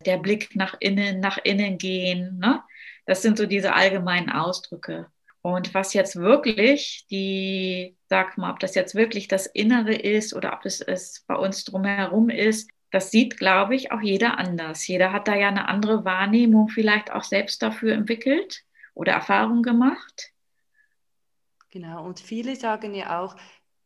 der 0.05 0.19
Blick 0.19 0.55
nach 0.55 0.77
innen, 0.81 1.21
nach 1.21 1.39
innen 1.43 1.79
gehen. 1.79 2.39
Ne? 2.39 2.63
Das 3.07 3.23
sind 3.23 3.39
so 3.39 3.47
diese 3.47 3.75
allgemeinen 3.75 4.31
Ausdrücke. 4.31 5.07
Und 5.41 5.73
was 5.73 5.95
jetzt 5.95 6.17
wirklich 6.17 7.07
die, 7.11 7.97
sag 8.09 8.37
mal, 8.39 8.51
ob 8.51 8.61
das 8.61 8.75
jetzt 8.75 8.95
wirklich 8.95 9.29
das 9.29 9.47
Innere 9.47 9.95
ist 9.95 10.35
oder 10.35 10.53
ob 10.53 10.65
es, 10.65 10.81
es 10.81 11.25
bei 11.27 11.37
uns 11.37 11.65
drumherum 11.65 12.29
ist, 12.29 12.71
das 12.91 13.11
sieht, 13.11 13.37
glaube 13.37 13.75
ich, 13.75 13.93
auch 13.93 14.01
jeder 14.01 14.39
anders. 14.39 14.87
Jeder 14.87 15.13
hat 15.13 15.29
da 15.29 15.35
ja 15.35 15.49
eine 15.49 15.69
andere 15.69 16.05
Wahrnehmung 16.05 16.69
vielleicht 16.69 17.13
auch 17.13 17.25
selbst 17.25 17.63
dafür 17.63 17.93
entwickelt 17.95 18.65
oder 18.95 19.13
Erfahrung 19.13 19.63
gemacht. 19.63 20.33
Genau, 21.71 22.05
und 22.05 22.19
viele 22.19 22.57
sagen 22.57 22.95
ja 22.95 23.21
auch, 23.21 23.37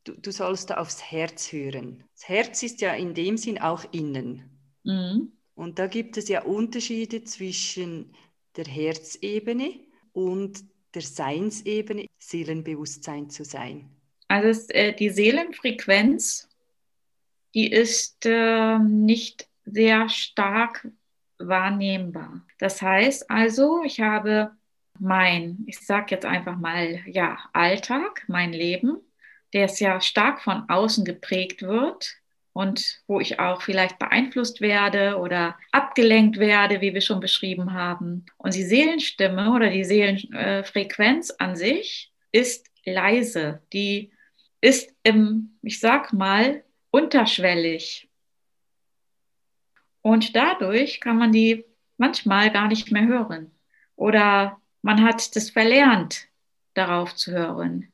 du, 0.05 0.13
du 0.13 0.31
sollst 0.31 0.71
da 0.71 0.75
aufs 0.75 1.03
Herz 1.03 1.53
hören. 1.53 2.05
Das 2.15 2.29
Herz 2.29 2.63
ist 2.63 2.81
ja 2.81 2.95
in 2.95 3.15
dem 3.15 3.37
Sinn 3.37 3.61
auch 3.61 3.85
innen. 3.93 4.51
Mhm. 4.85 5.33
Und 5.55 5.79
da 5.79 5.87
gibt 5.87 6.17
es 6.17 6.29
ja 6.29 6.43
Unterschiede 6.43 7.25
zwischen 7.25 8.15
der 8.57 8.65
Herzebene 8.65 9.81
und 10.13 10.65
der 10.95 11.03
Seinsebene 11.03 12.07
Seelenbewusstsein 12.19 13.31
zu 13.31 13.45
sein? 13.45 13.91
Also 14.29 14.49
es, 14.49 14.71
äh, 14.71 14.93
die 14.95 15.11
Seelenfrequenz, 15.11 16.49
die 17.55 17.71
ist 17.71 18.25
äh, 18.25 18.79
nicht 18.79 19.49
sehr 19.65 20.09
stark 20.09 20.89
wahrnehmbar. 21.39 22.47
Das 22.59 22.81
heißt 22.81 23.31
also, 23.31 23.83
ich 23.85 24.01
habe 24.01 24.53
mein, 24.99 25.65
ich 25.67 25.79
sage 25.81 26.15
jetzt 26.15 26.25
einfach 26.25 26.59
mal, 26.59 27.01
ja, 27.07 27.39
Alltag, 27.53 28.25
mein 28.29 28.53
Leben, 28.53 28.99
der 29.53 29.67
ist 29.67 29.81
ja 29.81 30.01
stark 30.01 30.43
von 30.43 30.69
außen 30.69 31.05
geprägt 31.05 31.63
wird 31.63 32.17
und 32.53 33.03
wo 33.07 33.21
ich 33.21 33.39
auch 33.39 33.63
vielleicht 33.63 33.99
beeinflusst 33.99 34.61
werde 34.61 35.19
oder 35.19 35.57
abgelenkt 35.71 36.39
werde, 36.39 36.81
wie 36.81 36.95
wir 36.95 37.01
schon 37.01 37.21
beschrieben 37.21 37.73
haben. 37.73 38.27
Und 38.37 38.55
die 38.55 38.65
Seelenstimme 38.65 39.53
oder 39.53 39.71
die 39.71 39.85
Seelenfrequenz 39.85 41.31
an 41.39 41.57
sich 41.57 42.13
ist 42.31 42.67
leise, 42.85 43.63
die 43.73 44.13
ist 44.61 44.95
im, 45.03 45.59
ich 45.63 45.81
sag 45.81 46.13
mal, 46.13 46.63
unterschwellig. 46.91 48.09
Und 50.03 50.37
dadurch 50.37 51.01
kann 51.01 51.17
man 51.17 51.33
die 51.33 51.65
manchmal 51.97 52.51
gar 52.51 52.69
nicht 52.69 52.91
mehr 52.91 53.07
hören. 53.07 53.51
Oder 53.97 54.61
man 54.83 55.03
hat 55.03 55.35
das 55.37 55.51
verlernt, 55.51 56.27
darauf 56.75 57.15
zu 57.15 57.33
hören. 57.33 57.92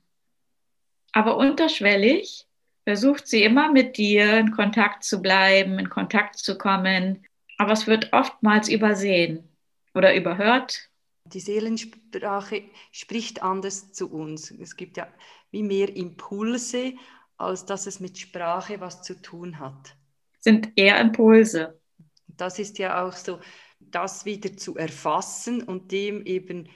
Aber 1.12 1.37
unterschwellig 1.37 2.47
versucht 2.85 3.27
sie 3.27 3.43
immer 3.43 3.71
mit 3.71 3.97
dir 3.97 4.38
in 4.38 4.50
Kontakt 4.50 5.05
zu 5.05 5.21
bleiben, 5.21 5.79
in 5.79 5.91
Kontakt 5.91 6.38
zu 6.38 6.57
kommen, 6.57 7.27
aber 7.59 7.73
es 7.73 7.87
wird 7.87 8.12
oftmals 8.12 8.69
übersehen 8.69 9.49
oder 9.95 10.15
überhört. 10.15 10.88
Die 11.25 11.41
Seelensprache 11.41 12.62
spricht 12.91 13.43
anders 13.43 13.93
zu 13.93 14.11
uns. 14.11 14.50
Es 14.50 14.77
gibt 14.77 14.97
ja 14.97 15.09
wie 15.50 15.62
mehr 15.62 15.95
Impulse, 15.95 16.95
als 17.37 17.67
dass 17.67 17.87
es 17.87 18.00
mit 18.00 18.17
Sprache 18.17 18.81
was 18.81 19.03
zu 19.03 19.21
tun 19.21 19.59
hat. 19.59 19.95
Sind 20.41 20.73
eher 20.77 20.99
Impulse. 21.00 21.79
Das 22.27 22.59
ist 22.59 22.79
ja 22.79 23.05
auch 23.05 23.12
so, 23.12 23.41
das 23.81 24.25
wieder 24.25 24.57
zu 24.57 24.77
erfassen 24.77 25.62
und 25.62 25.93
dem 25.93 26.25
eben 26.25 26.69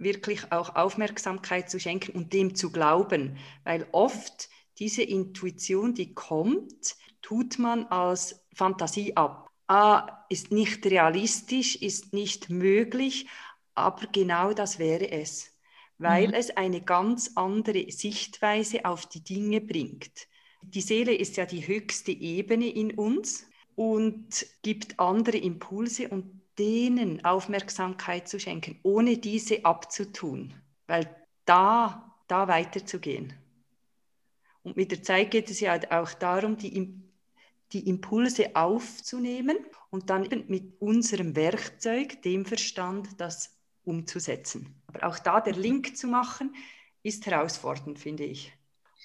wirklich 0.00 0.50
auch 0.50 0.74
Aufmerksamkeit 0.74 1.70
zu 1.70 1.78
schenken 1.78 2.12
und 2.12 2.32
dem 2.32 2.54
zu 2.54 2.70
glauben. 2.72 3.36
Weil 3.64 3.86
oft 3.92 4.48
diese 4.78 5.02
Intuition, 5.02 5.94
die 5.94 6.14
kommt, 6.14 6.96
tut 7.22 7.58
man 7.58 7.86
als 7.86 8.44
Fantasie 8.54 9.16
ab. 9.16 9.50
Ah, 9.68 10.24
ist 10.28 10.50
nicht 10.50 10.84
realistisch, 10.86 11.76
ist 11.76 12.12
nicht 12.12 12.50
möglich, 12.50 13.28
aber 13.74 14.06
genau 14.08 14.52
das 14.52 14.78
wäre 14.78 15.10
es, 15.10 15.54
weil 15.98 16.28
mhm. 16.28 16.34
es 16.34 16.50
eine 16.56 16.82
ganz 16.82 17.32
andere 17.36 17.90
Sichtweise 17.90 18.84
auf 18.84 19.06
die 19.06 19.22
Dinge 19.22 19.60
bringt. 19.60 20.28
Die 20.62 20.80
Seele 20.80 21.14
ist 21.14 21.36
ja 21.36 21.46
die 21.46 21.66
höchste 21.66 22.12
Ebene 22.12 22.68
in 22.68 22.92
uns 22.92 23.46
und 23.76 24.46
gibt 24.62 24.98
andere 24.98 25.38
Impulse 25.38 26.08
und 26.08 26.39
denen 26.58 27.24
Aufmerksamkeit 27.24 28.28
zu 28.28 28.38
schenken, 28.38 28.78
ohne 28.82 29.18
diese 29.18 29.64
abzutun, 29.64 30.54
weil 30.86 31.08
da, 31.44 32.16
da 32.28 32.48
weiterzugehen. 32.48 33.32
Und 34.62 34.76
mit 34.76 34.90
der 34.90 35.02
Zeit 35.02 35.30
geht 35.30 35.50
es 35.50 35.60
ja 35.60 35.78
auch 35.90 36.12
darum, 36.12 36.56
die, 36.56 36.92
die 37.72 37.88
Impulse 37.88 38.54
aufzunehmen 38.54 39.56
und 39.90 40.10
dann 40.10 40.28
mit 40.48 40.80
unserem 40.80 41.34
Werkzeug, 41.34 42.22
dem 42.22 42.44
Verstand, 42.44 43.20
das 43.20 43.56
umzusetzen. 43.84 44.74
Aber 44.86 45.06
auch 45.08 45.18
da 45.18 45.40
der 45.40 45.54
Link 45.54 45.96
zu 45.96 46.06
machen, 46.06 46.54
ist 47.02 47.26
herausfordernd, 47.26 47.98
finde 47.98 48.24
ich. 48.24 48.52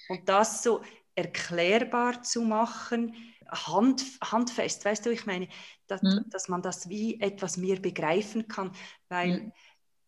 Und 0.08 0.28
das 0.28 0.62
so 0.62 0.82
erklärbar 1.14 2.22
zu 2.22 2.42
machen, 2.42 3.14
hand, 3.50 4.04
handfest, 4.22 4.84
weißt 4.84 5.06
du, 5.06 5.10
ich 5.10 5.26
meine, 5.26 5.48
dass, 5.86 6.02
mhm. 6.02 6.24
dass 6.30 6.48
man 6.48 6.62
das 6.62 6.88
wie 6.88 7.20
etwas 7.20 7.56
mehr 7.56 7.80
begreifen 7.80 8.48
kann, 8.48 8.72
weil 9.08 9.40
mhm. 9.40 9.52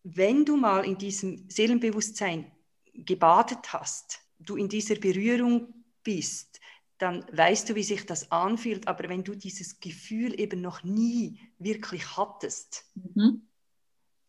wenn 0.03 0.45
du 0.45 0.57
mal 0.57 0.85
in 0.85 0.97
diesem 0.97 1.49
Seelenbewusstsein 1.49 2.51
gebadet 2.93 3.73
hast, 3.73 4.19
du 4.39 4.55
in 4.55 4.69
dieser 4.69 4.95
Berührung 4.95 5.73
bist, 6.03 6.59
dann 6.97 7.25
weißt 7.31 7.69
du, 7.69 7.75
wie 7.75 7.83
sich 7.83 8.05
das 8.05 8.31
anfühlt. 8.31 8.87
Aber 8.87 9.07
wenn 9.07 9.23
du 9.23 9.35
dieses 9.35 9.79
Gefühl 9.79 10.39
eben 10.39 10.61
noch 10.61 10.83
nie 10.83 11.39
wirklich 11.57 12.17
hattest, 12.17 12.85
mhm. 12.95 13.47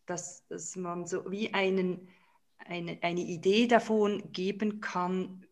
dass, 0.05 0.47
dass 0.47 0.75
man 0.75 1.05
so 1.05 1.29
wie 1.29 1.53
einen, 1.53 2.07
eine, 2.59 2.97
eine 3.01 3.21
Idee 3.21 3.67
davon 3.67 4.31
geben 4.31 4.79
kann, 4.79 5.45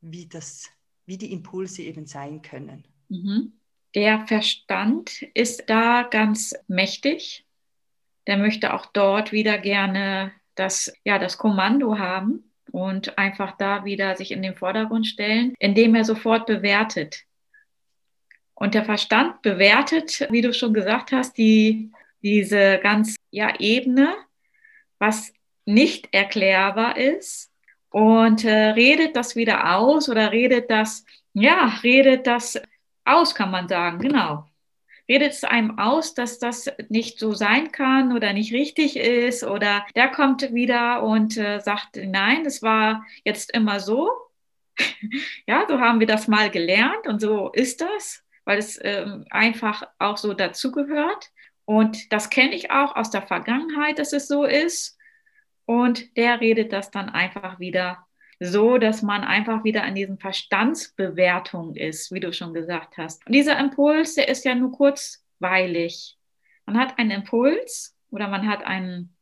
wie, 0.00 0.26
das, 0.26 0.68
wie 1.06 1.18
die 1.18 1.32
Impulse 1.32 1.82
eben 1.82 2.06
sein 2.06 2.42
können. 2.42 2.86
Mhm. 3.08 3.52
Der 3.94 4.26
Verstand 4.26 5.22
ist 5.34 5.68
da 5.68 6.02
ganz 6.02 6.54
mächtig. 6.66 7.44
Der 8.26 8.38
möchte 8.38 8.72
auch 8.72 8.86
dort 8.86 9.32
wieder 9.32 9.58
gerne 9.58 10.32
das, 10.54 10.92
ja, 11.04 11.18
das 11.18 11.38
Kommando 11.38 11.98
haben 11.98 12.52
und 12.70 13.18
einfach 13.18 13.56
da 13.56 13.84
wieder 13.84 14.16
sich 14.16 14.32
in 14.32 14.42
den 14.42 14.54
Vordergrund 14.54 15.06
stellen, 15.06 15.54
indem 15.58 15.94
er 15.94 16.04
sofort 16.04 16.46
bewertet. 16.46 17.24
Und 18.54 18.74
der 18.74 18.84
Verstand 18.84 19.42
bewertet, 19.42 20.26
wie 20.30 20.40
du 20.40 20.54
schon 20.54 20.72
gesagt 20.72 21.12
hast, 21.12 21.36
die, 21.36 21.90
diese 22.22 22.78
ganz 22.82 23.16
ja, 23.30 23.58
Ebene, 23.58 24.14
was 24.98 25.32
nicht 25.64 26.08
erklärbar 26.12 26.96
ist 26.96 27.50
und 27.90 28.44
äh, 28.44 28.70
redet 28.70 29.16
das 29.16 29.36
wieder 29.36 29.76
aus 29.76 30.08
oder 30.08 30.32
redet 30.32 30.70
das, 30.70 31.04
ja, 31.34 31.78
redet 31.82 32.26
das 32.26 32.60
aus, 33.04 33.34
kann 33.34 33.50
man 33.50 33.68
sagen, 33.68 33.98
genau 33.98 34.46
redet 35.08 35.32
es 35.32 35.44
einem 35.44 35.78
aus, 35.78 36.14
dass 36.14 36.38
das 36.38 36.70
nicht 36.88 37.18
so 37.18 37.32
sein 37.32 37.72
kann 37.72 38.16
oder 38.16 38.32
nicht 38.32 38.52
richtig 38.52 38.96
ist 38.96 39.44
oder 39.44 39.84
der 39.94 40.08
kommt 40.08 40.54
wieder 40.54 41.02
und 41.02 41.36
äh, 41.36 41.60
sagt, 41.60 41.96
nein, 41.96 42.44
das 42.44 42.62
war 42.62 43.04
jetzt 43.24 43.52
immer 43.52 43.80
so. 43.80 44.10
ja, 45.46 45.66
so 45.68 45.80
haben 45.80 46.00
wir 46.00 46.06
das 46.06 46.28
mal 46.28 46.50
gelernt 46.50 47.06
und 47.06 47.20
so 47.20 47.50
ist 47.50 47.80
das, 47.80 48.24
weil 48.44 48.58
es 48.58 48.78
äh, 48.78 49.06
einfach 49.30 49.82
auch 49.98 50.16
so 50.16 50.34
dazugehört. 50.34 51.30
Und 51.64 52.12
das 52.12 52.30
kenne 52.30 52.54
ich 52.54 52.70
auch 52.70 52.96
aus 52.96 53.10
der 53.10 53.22
Vergangenheit, 53.22 53.98
dass 53.98 54.12
es 54.12 54.28
so 54.28 54.44
ist. 54.44 54.98
Und 55.64 56.16
der 56.16 56.40
redet 56.40 56.72
das 56.72 56.90
dann 56.90 57.08
einfach 57.08 57.60
wieder 57.60 58.06
so, 58.44 58.78
dass 58.78 59.02
man 59.02 59.22
einfach 59.22 59.62
wieder 59.62 59.84
an 59.84 59.94
diesen 59.94 60.18
Verstandsbewertungen 60.18 61.76
ist, 61.76 62.10
wie 62.12 62.18
du 62.18 62.32
schon 62.32 62.52
gesagt 62.52 62.98
hast. 62.98 63.24
Und 63.26 63.32
dieser 63.32 63.58
Impuls, 63.58 64.14
der 64.14 64.28
ist 64.28 64.44
ja 64.44 64.54
nur 64.54 64.72
kurzweilig. 64.72 66.18
Man 66.66 66.76
hat 66.76 66.98
einen 66.98 67.12
Impuls 67.12 67.96
oder 68.10 68.26
man 68.26 68.48
hat 68.48 68.64
einen 68.64 69.14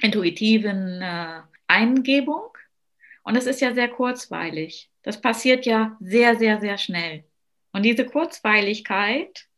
intuitiven 0.00 1.02
äh, 1.02 1.40
Eingebung 1.66 2.56
und 3.24 3.34
es 3.36 3.46
ist 3.46 3.60
ja 3.60 3.74
sehr 3.74 3.88
kurzweilig. 3.88 4.90
Das 5.02 5.20
passiert 5.20 5.66
ja 5.66 5.96
sehr, 6.00 6.36
sehr, 6.36 6.60
sehr 6.60 6.78
schnell. 6.78 7.24
Und 7.72 7.82
diese 7.82 8.06
Kurzweiligkeit 8.06 9.48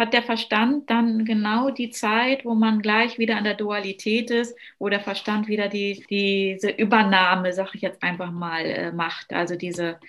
hat 0.00 0.14
der 0.14 0.22
Verstand 0.22 0.88
dann 0.88 1.26
genau 1.26 1.68
die 1.68 1.90
Zeit, 1.90 2.46
wo 2.46 2.54
man 2.54 2.80
gleich 2.80 3.18
wieder 3.18 3.36
an 3.36 3.44
der 3.44 3.54
Dualität 3.54 4.30
ist, 4.30 4.56
wo 4.78 4.88
der 4.88 5.00
Verstand 5.00 5.46
wieder 5.46 5.68
die, 5.68 6.06
diese 6.08 6.70
Übernahme, 6.70 7.52
sag 7.52 7.74
ich 7.74 7.82
jetzt 7.82 8.02
einfach 8.02 8.30
mal, 8.30 8.64
äh, 8.64 8.92
macht, 8.92 9.34
also 9.34 9.56
diese 9.56 10.00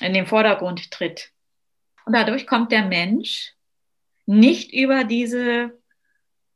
in 0.00 0.14
den 0.14 0.26
Vordergrund 0.26 0.92
tritt. 0.92 1.32
Und 2.06 2.12
dadurch 2.12 2.46
kommt 2.46 2.70
der 2.70 2.84
Mensch 2.84 3.52
nicht 4.26 4.72
über 4.72 5.02
diese, 5.02 5.76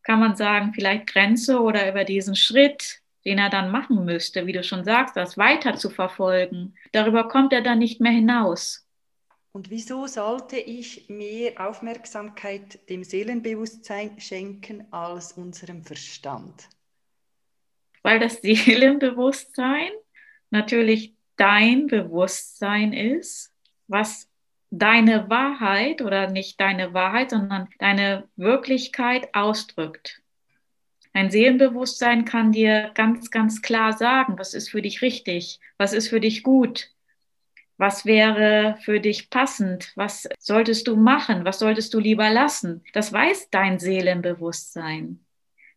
kann 0.04 0.20
man 0.20 0.36
sagen, 0.36 0.72
vielleicht 0.72 1.08
Grenze 1.08 1.60
oder 1.60 1.90
über 1.90 2.04
diesen 2.04 2.36
Schritt, 2.36 3.00
den 3.24 3.38
er 3.38 3.50
dann 3.50 3.72
machen 3.72 4.04
müsste, 4.04 4.46
wie 4.46 4.52
du 4.52 4.62
schon 4.62 4.84
sagst, 4.84 5.16
das 5.16 5.36
weiter 5.36 5.74
zu 5.74 5.90
verfolgen. 5.90 6.76
Darüber 6.92 7.26
kommt 7.26 7.52
er 7.52 7.62
dann 7.62 7.80
nicht 7.80 8.00
mehr 8.00 8.12
hinaus. 8.12 8.85
Und 9.56 9.70
wieso 9.70 10.06
sollte 10.06 10.58
ich 10.58 11.08
mehr 11.08 11.66
Aufmerksamkeit 11.66 12.78
dem 12.90 13.02
Seelenbewusstsein 13.02 14.20
schenken 14.20 14.84
als 14.92 15.32
unserem 15.32 15.82
Verstand? 15.82 16.68
Weil 18.02 18.20
das 18.20 18.34
Seelenbewusstsein 18.42 19.92
natürlich 20.50 21.14
dein 21.36 21.86
Bewusstsein 21.86 22.92
ist, 22.92 23.50
was 23.88 24.28
deine 24.68 25.30
Wahrheit 25.30 26.02
oder 26.02 26.30
nicht 26.30 26.60
deine 26.60 26.92
Wahrheit, 26.92 27.30
sondern 27.30 27.70
deine 27.78 28.28
Wirklichkeit 28.36 29.34
ausdrückt. 29.34 30.20
Ein 31.14 31.30
Seelenbewusstsein 31.30 32.26
kann 32.26 32.52
dir 32.52 32.90
ganz, 32.92 33.30
ganz 33.30 33.62
klar 33.62 33.94
sagen, 33.94 34.38
was 34.38 34.52
ist 34.52 34.68
für 34.68 34.82
dich 34.82 35.00
richtig, 35.00 35.60
was 35.78 35.94
ist 35.94 36.08
für 36.08 36.20
dich 36.20 36.42
gut, 36.42 36.90
was 37.78 38.06
wäre 38.06 38.78
für 38.80 39.00
dich 39.00 39.28
passend? 39.28 39.92
Was 39.96 40.28
solltest 40.38 40.88
du 40.88 40.96
machen? 40.96 41.44
Was 41.44 41.58
solltest 41.58 41.92
du 41.92 41.98
lieber 41.98 42.30
lassen? 42.30 42.82
Das 42.94 43.12
weiß 43.12 43.50
dein 43.50 43.78
Seelenbewusstsein. 43.78 45.20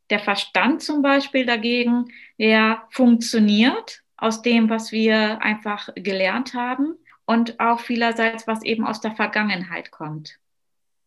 Der 0.09 0.19
Verstand 0.19 0.81
zum 0.81 1.01
Beispiel 1.01 1.45
dagegen, 1.45 2.05
der 2.37 2.83
funktioniert 2.89 4.01
aus 4.15 4.41
dem, 4.41 4.69
was 4.69 4.91
wir 4.91 5.41
einfach 5.41 5.89
gelernt 5.95 6.53
haben 6.53 6.95
und 7.25 7.59
auch 7.59 7.79
vielerseits, 7.81 8.47
was 8.47 8.63
eben 8.63 8.85
aus 8.85 9.01
der 9.01 9.11
Vergangenheit 9.11 9.91
kommt. 9.91 10.39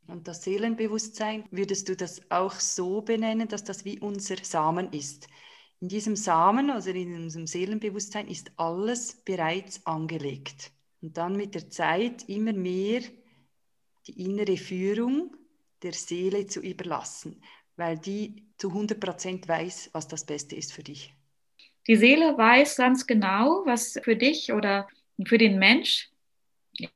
Und 0.07 0.29
das 0.29 0.43
Seelenbewusstsein, 0.43 1.45
würdest 1.51 1.89
du 1.89 1.97
das 1.97 2.31
auch 2.31 2.53
so 2.53 3.01
benennen, 3.01 3.49
dass 3.49 3.65
das 3.65 3.85
wie 3.85 3.99
unser 3.99 4.37
Samen 4.43 4.93
ist? 4.93 5.27
In 5.81 5.89
diesem 5.89 6.17
Samen, 6.17 6.71
also 6.71 6.91
in 6.91 7.15
unserem 7.15 7.47
Seelenbewusstsein, 7.47 8.29
ist 8.29 8.53
alles 8.57 9.15
bereits 9.25 9.85
angelegt 9.87 10.71
und 11.03 11.17
dann 11.17 11.37
mit 11.37 11.55
der 11.55 11.69
Zeit 11.69 12.29
immer 12.29 12.53
mehr 12.53 13.03
die 14.07 14.25
innere 14.25 14.57
Führung 14.57 15.37
der 15.83 15.93
Seele 15.93 16.47
zu 16.47 16.61
überlassen, 16.61 17.43
weil 17.77 17.99
die 17.99 18.47
zu 18.57 18.69
100 18.69 19.01
Prozent 19.01 19.49
weiß, 19.49 19.91
was 19.93 20.07
das 20.07 20.25
Beste 20.25 20.55
ist 20.55 20.73
für 20.73 20.83
dich. 20.83 21.13
Die 21.89 21.97
Seele 21.97 22.39
weiß 22.39 22.77
ganz 22.77 23.07
genau, 23.07 23.63
was 23.67 23.99
für 24.03 24.15
dich 24.15 24.53
oder 24.53 24.89
für 25.27 25.39
den 25.39 25.59
Mensch, 25.59 26.11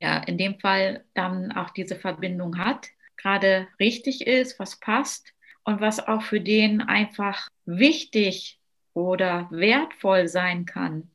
ja, 0.00 0.18
in 0.18 0.38
dem 0.38 0.58
Fall 0.60 1.04
dann 1.14 1.50
auch 1.52 1.70
diese 1.70 1.96
Verbindung 1.96 2.58
hat, 2.58 2.88
gerade 3.16 3.66
richtig 3.80 4.26
ist, 4.26 4.58
was 4.60 4.78
passt 4.78 5.32
und 5.64 5.80
was 5.80 6.06
auch 6.06 6.22
für 6.22 6.40
den 6.40 6.80
einfach 6.80 7.48
wichtig 7.64 8.60
oder 8.94 9.48
wertvoll 9.50 10.28
sein 10.28 10.64
kann. 10.64 11.10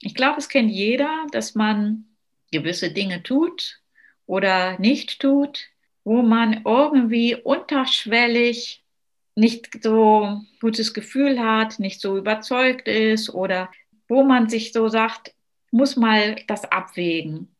Ich 0.00 0.16
glaube, 0.16 0.38
es 0.38 0.48
kennt 0.48 0.70
jeder, 0.70 1.26
dass 1.30 1.54
man 1.54 2.11
gewisse 2.52 2.92
Dinge 2.92 3.22
tut 3.22 3.80
oder 4.26 4.78
nicht 4.78 5.20
tut, 5.20 5.68
wo 6.04 6.22
man 6.22 6.62
irgendwie 6.64 7.34
unterschwellig 7.34 8.84
nicht 9.34 9.82
so 9.82 10.42
gutes 10.60 10.94
Gefühl 10.94 11.40
hat, 11.40 11.78
nicht 11.78 12.00
so 12.00 12.16
überzeugt 12.16 12.86
ist 12.86 13.30
oder 13.30 13.70
wo 14.08 14.22
man 14.22 14.48
sich 14.48 14.72
so 14.72 14.88
sagt, 14.88 15.34
muss 15.70 15.96
mal 15.96 16.36
das 16.46 16.64
abwägen. 16.70 17.54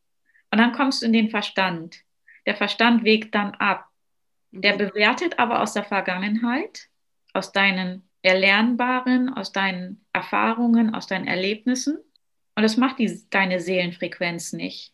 Und 0.51 0.59
dann 0.59 0.71
kommst 0.71 1.01
du 1.01 1.07
in 1.07 1.13
den 1.13 1.29
Verstand. 1.29 1.97
Der 2.45 2.55
Verstand 2.55 3.03
wägt 3.03 3.33
dann 3.33 3.55
ab. 3.55 3.87
Der 4.51 4.77
bewertet 4.77 5.39
aber 5.39 5.61
aus 5.61 5.73
der 5.73 5.83
Vergangenheit, 5.83 6.89
aus 7.33 7.51
deinen 7.51 8.07
Erlernbaren, 8.21 9.33
aus 9.33 9.51
deinen 9.51 10.05
Erfahrungen, 10.13 10.93
aus 10.93 11.07
deinen 11.07 11.25
Erlebnissen 11.25 11.97
und 12.55 12.63
das 12.63 12.77
macht 12.77 12.99
die, 12.99 13.21
deine 13.29 13.59
Seelenfrequenz 13.59 14.53
nicht. 14.53 14.93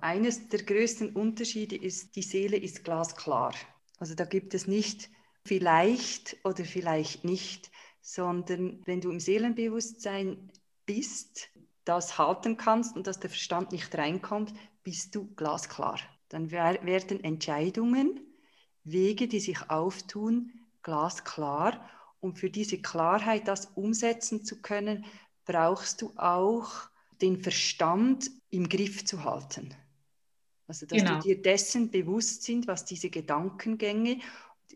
Eines 0.00 0.48
der 0.48 0.62
größten 0.62 1.14
Unterschiede 1.14 1.76
ist, 1.76 2.16
die 2.16 2.22
Seele 2.22 2.56
ist 2.56 2.84
glasklar. 2.84 3.54
Also 3.98 4.14
da 4.14 4.24
gibt 4.24 4.54
es 4.54 4.66
nicht 4.66 5.10
vielleicht 5.44 6.36
oder 6.44 6.64
vielleicht 6.64 7.24
nicht, 7.24 7.70
sondern 8.00 8.80
wenn 8.86 9.00
du 9.00 9.10
im 9.10 9.20
Seelenbewusstsein 9.20 10.50
bist, 10.86 11.50
das 11.84 12.18
halten 12.18 12.56
kannst 12.56 12.96
und 12.96 13.06
dass 13.06 13.20
der 13.20 13.30
Verstand 13.30 13.72
nicht 13.72 13.94
reinkommt, 13.96 14.52
bist 14.82 15.14
du 15.14 15.34
glasklar. 15.34 15.98
Dann 16.28 16.50
werden 16.50 17.24
Entscheidungen, 17.24 18.20
Wege, 18.84 19.28
die 19.28 19.40
sich 19.40 19.68
auftun, 19.68 20.52
glasklar. 20.82 21.88
Und 22.20 22.38
für 22.38 22.50
diese 22.50 22.80
Klarheit, 22.80 23.48
das 23.48 23.66
umsetzen 23.66 24.44
zu 24.44 24.62
können, 24.62 25.04
brauchst 25.50 26.02
du 26.02 26.12
auch 26.16 26.70
den 27.20 27.40
Verstand 27.40 28.30
im 28.50 28.68
Griff 28.68 29.04
zu 29.04 29.24
halten. 29.24 29.74
Also 30.68 30.86
dass 30.86 30.98
genau. 30.98 31.16
du 31.16 31.22
dir 31.22 31.42
dessen 31.42 31.90
bewusst 31.90 32.44
sind, 32.44 32.68
was 32.68 32.84
diese 32.84 33.10
Gedankengänge, 33.10 34.18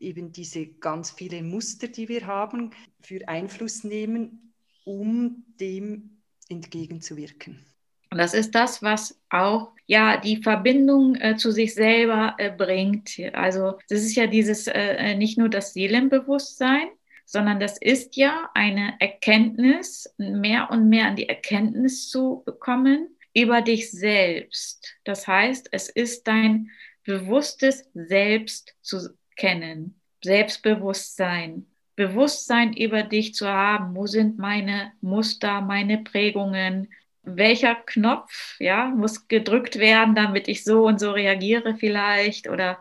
eben 0.00 0.32
diese 0.32 0.66
ganz 0.66 1.12
vielen 1.12 1.48
Muster, 1.48 1.86
die 1.86 2.08
wir 2.08 2.26
haben, 2.26 2.72
für 3.00 3.26
Einfluss 3.28 3.84
nehmen, 3.84 4.52
um 4.84 5.44
dem 5.60 6.20
entgegenzuwirken. 6.48 7.64
Und 8.10 8.18
das 8.18 8.34
ist 8.34 8.54
das, 8.54 8.82
was 8.82 9.20
auch 9.30 9.72
ja 9.86 10.20
die 10.20 10.42
Verbindung 10.42 11.14
äh, 11.14 11.36
zu 11.36 11.52
sich 11.52 11.74
selber 11.74 12.34
äh, 12.38 12.50
bringt. 12.50 13.20
Also 13.32 13.78
das 13.88 14.00
ist 14.00 14.16
ja 14.16 14.26
dieses 14.26 14.66
äh, 14.66 15.14
nicht 15.14 15.38
nur 15.38 15.48
das 15.48 15.72
Seelenbewusstsein, 15.72 16.88
sondern 17.24 17.60
das 17.60 17.78
ist 17.78 18.16
ja 18.16 18.50
eine 18.54 18.94
Erkenntnis, 19.00 20.14
mehr 20.18 20.70
und 20.70 20.88
mehr 20.88 21.06
an 21.06 21.16
die 21.16 21.28
Erkenntnis 21.28 22.08
zu 22.08 22.42
bekommen 22.44 23.08
über 23.34 23.62
dich 23.62 23.90
selbst. 23.90 24.94
Das 25.04 25.26
heißt, 25.26 25.68
es 25.72 25.88
ist 25.88 26.26
dein 26.26 26.70
bewusstes 27.04 27.88
Selbst 27.94 28.74
zu 28.80 29.10
kennen, 29.36 30.00
Selbstbewusstsein, 30.22 31.66
Bewusstsein 31.96 32.72
über 32.72 33.02
dich 33.02 33.34
zu 33.34 33.48
haben. 33.48 33.94
Wo 33.94 34.06
sind 34.06 34.38
meine 34.38 34.92
Muster, 35.00 35.60
meine 35.60 35.98
Prägungen? 35.98 36.92
Welcher 37.22 37.74
Knopf 37.74 38.56
ja, 38.58 38.86
muss 38.86 39.28
gedrückt 39.28 39.78
werden, 39.78 40.14
damit 40.14 40.48
ich 40.48 40.64
so 40.64 40.86
und 40.86 40.98
so 41.00 41.12
reagiere 41.12 41.76
vielleicht? 41.76 42.48
Oder 42.48 42.80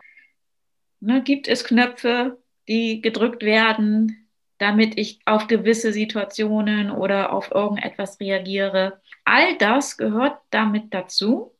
ne, 1.00 1.22
gibt 1.22 1.48
es 1.48 1.64
Knöpfe, 1.64 2.38
die 2.68 3.00
gedrückt 3.02 3.42
werden, 3.42 4.23
damit 4.64 4.98
ich 4.98 5.20
auf 5.26 5.46
gewisse 5.46 5.92
Situationen 5.92 6.90
oder 6.90 7.34
auf 7.34 7.50
irgendetwas 7.50 8.18
reagiere. 8.18 8.98
All 9.26 9.58
das 9.58 9.98
gehört 9.98 10.38
damit 10.48 10.94
dazu, 10.94 11.52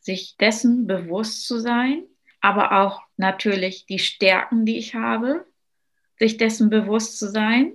sich 0.00 0.36
dessen 0.36 0.88
bewusst 0.88 1.46
zu 1.46 1.60
sein, 1.60 2.02
aber 2.40 2.72
auch 2.80 3.02
natürlich 3.16 3.86
die 3.86 4.00
Stärken, 4.00 4.66
die 4.66 4.78
ich 4.78 4.96
habe, 4.96 5.46
sich 6.18 6.38
dessen 6.38 6.70
bewusst 6.70 7.20
zu 7.20 7.30
sein 7.30 7.74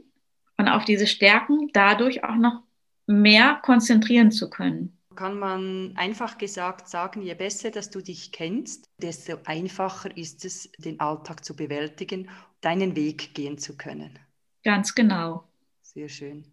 und 0.57 0.67
auf 0.67 0.83
diese 0.83 1.07
Stärken 1.07 1.69
dadurch 1.71 2.25
auch 2.25 2.35
noch 2.35 2.63
mehr 3.07 3.61
konzentrieren 3.63 4.29
zu 4.29 4.49
können. 4.49 4.99
Kann 5.15 5.39
man 5.39 5.93
einfach 5.95 6.37
gesagt 6.37 6.89
sagen, 6.89 7.21
je 7.21 7.35
besser, 7.35 7.71
dass 7.71 7.91
du 7.91 8.01
dich 8.01 8.33
kennst, 8.33 8.89
desto 9.01 9.37
einfacher 9.45 10.17
ist 10.17 10.43
es, 10.43 10.69
den 10.79 10.99
Alltag 10.99 11.45
zu 11.45 11.55
bewältigen, 11.55 12.29
deinen 12.59 12.97
Weg 12.97 13.33
gehen 13.33 13.57
zu 13.57 13.77
können. 13.77 14.19
Ganz 14.65 14.95
genau. 14.95 15.43
Sehr 15.83 16.09
schön. 16.09 16.43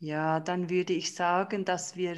Ja, 0.00 0.40
dann 0.40 0.70
würde 0.70 0.94
ich 0.94 1.14
sagen, 1.14 1.66
dass 1.66 1.96
wir 1.96 2.16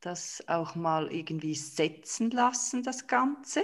das 0.00 0.42
auch 0.48 0.74
mal 0.74 1.12
irgendwie 1.12 1.54
setzen 1.54 2.30
lassen, 2.30 2.82
das 2.82 3.06
Ganze. 3.06 3.62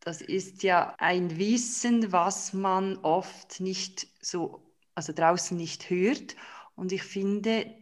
Das 0.00 0.20
ist 0.20 0.64
ja 0.64 0.96
ein 0.98 1.38
Wissen, 1.38 2.10
was 2.10 2.52
man 2.52 2.98
oft 2.98 3.60
nicht 3.60 4.08
so, 4.20 4.60
also 4.96 5.12
draußen 5.12 5.56
nicht 5.56 5.88
hört. 5.90 6.34
Und 6.74 6.90
ich 6.90 7.04
finde, 7.04 7.72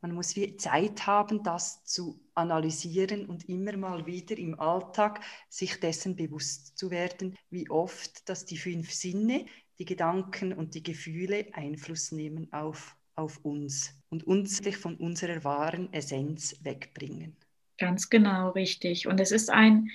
man 0.00 0.12
muss 0.12 0.34
Zeit 0.56 1.06
haben, 1.06 1.42
das 1.42 1.84
zu 1.84 2.18
analysieren 2.34 3.26
und 3.26 3.46
immer 3.46 3.76
mal 3.76 4.06
wieder 4.06 4.38
im 4.38 4.58
Alltag 4.58 5.20
sich 5.50 5.80
dessen 5.80 6.16
bewusst 6.16 6.78
zu 6.78 6.90
werden, 6.90 7.36
wie 7.50 7.68
oft, 7.68 8.26
dass 8.28 8.46
die 8.46 8.56
fünf 8.56 8.90
Sinne 8.90 9.44
die 9.78 9.84
Gedanken 9.84 10.52
und 10.52 10.74
die 10.74 10.82
Gefühle 10.82 11.46
Einfluss 11.52 12.12
nehmen 12.12 12.52
auf, 12.52 12.96
auf 13.14 13.38
uns 13.44 13.94
und 14.08 14.26
uns 14.26 14.60
von 14.76 14.96
unserer 14.96 15.44
wahren 15.44 15.92
Essenz 15.92 16.56
wegbringen. 16.62 17.36
Ganz 17.78 18.08
genau, 18.08 18.50
richtig. 18.50 19.06
Und 19.06 19.20
es 19.20 19.32
ist 19.32 19.50
ein 19.50 19.90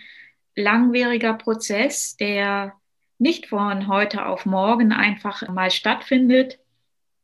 langwieriger 0.56 1.34
Prozess, 1.34 2.16
der 2.16 2.74
nicht 3.18 3.48
von 3.48 3.88
heute 3.88 4.26
auf 4.26 4.46
morgen 4.46 4.92
einfach 4.92 5.48
mal 5.50 5.72
stattfindet, 5.72 6.60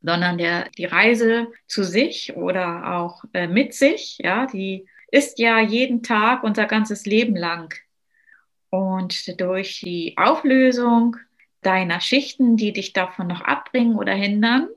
sondern 0.02 0.38
der, 0.38 0.70
die 0.78 0.86
Reise 0.86 1.48
zu 1.68 1.84
sich 1.84 2.36
oder 2.36 2.96
auch 2.96 3.24
äh, 3.34 3.48
mit 3.48 3.74
sich, 3.74 4.20
ja, 4.20 4.46
die 4.46 4.88
ist 5.12 5.40
ja 5.40 5.60
jeden 5.60 6.04
Tag 6.04 6.44
unser 6.44 6.66
ganzes 6.66 7.06
Leben 7.06 7.36
lang. 7.36 7.74
Und 8.70 9.40
durch 9.40 9.82
die 9.82 10.16
Auflösung 10.18 11.18
deiner 11.68 12.00
Schichten, 12.00 12.56
die 12.56 12.72
dich 12.72 12.94
davon 12.94 13.28
noch 13.28 13.42
abbringen 13.42 13.98
oder 13.98 14.14
hindern, 14.14 14.70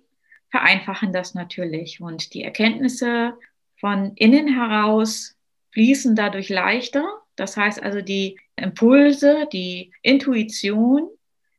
vereinfachen 0.50 1.12
das 1.12 1.34
natürlich. 1.34 2.00
Und 2.00 2.34
die 2.34 2.42
Erkenntnisse 2.42 3.34
von 3.76 4.12
innen 4.16 4.48
heraus 4.48 5.36
fließen 5.70 6.16
dadurch 6.16 6.48
leichter. 6.48 7.04
Das 7.36 7.56
heißt 7.56 7.80
also, 7.80 8.00
die 8.00 8.40
Impulse, 8.56 9.46
die 9.52 9.92
Intuition 10.02 11.08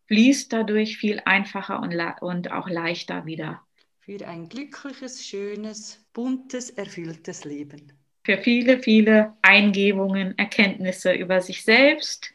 fließt 0.08 0.52
dadurch 0.52 0.98
viel 0.98 1.22
einfacher 1.24 1.80
und, 1.80 1.96
und 2.20 2.52
auch 2.52 2.70
leichter 2.70 3.26
wieder. 3.26 3.62
Für 4.02 4.28
ein 4.28 4.50
glückliches, 4.50 5.26
schönes, 5.26 6.06
buntes, 6.12 6.72
erfülltes 6.72 7.46
Leben. 7.46 7.94
Für 8.26 8.38
viele, 8.38 8.80
viele 8.80 9.34
Eingebungen, 9.42 10.38
Erkenntnisse 10.38 11.14
über 11.14 11.40
sich 11.40 11.64
selbst. 11.64 12.34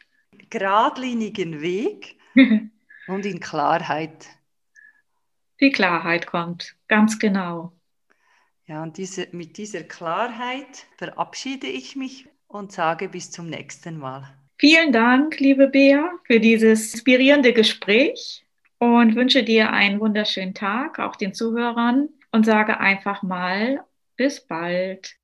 Gradlinigen 0.49 1.61
Weg 1.61 2.15
Und 3.07 3.25
in 3.25 3.39
Klarheit. 3.39 4.27
Die 5.59 5.71
Klarheit 5.71 6.27
kommt, 6.27 6.75
ganz 6.87 7.17
genau. 7.17 7.71
Ja, 8.65 8.83
und 8.83 8.97
diese, 8.97 9.27
mit 9.31 9.57
dieser 9.57 9.83
Klarheit 9.83 10.85
verabschiede 10.97 11.67
ich 11.67 11.95
mich 11.95 12.27
und 12.47 12.71
sage 12.71 13.09
bis 13.09 13.31
zum 13.31 13.49
nächsten 13.49 13.97
Mal. 13.97 14.37
Vielen 14.57 14.91
Dank, 14.91 15.39
liebe 15.39 15.67
Bea, 15.67 16.11
für 16.25 16.39
dieses 16.39 16.93
inspirierende 16.93 17.53
Gespräch 17.53 18.45
und 18.79 19.15
wünsche 19.15 19.43
dir 19.43 19.71
einen 19.71 19.99
wunderschönen 19.99 20.53
Tag, 20.53 20.99
auch 20.99 21.15
den 21.15 21.33
Zuhörern, 21.33 22.09
und 22.31 22.45
sage 22.45 22.79
einfach 22.79 23.23
mal 23.23 23.83
bis 24.15 24.45
bald. 24.45 25.15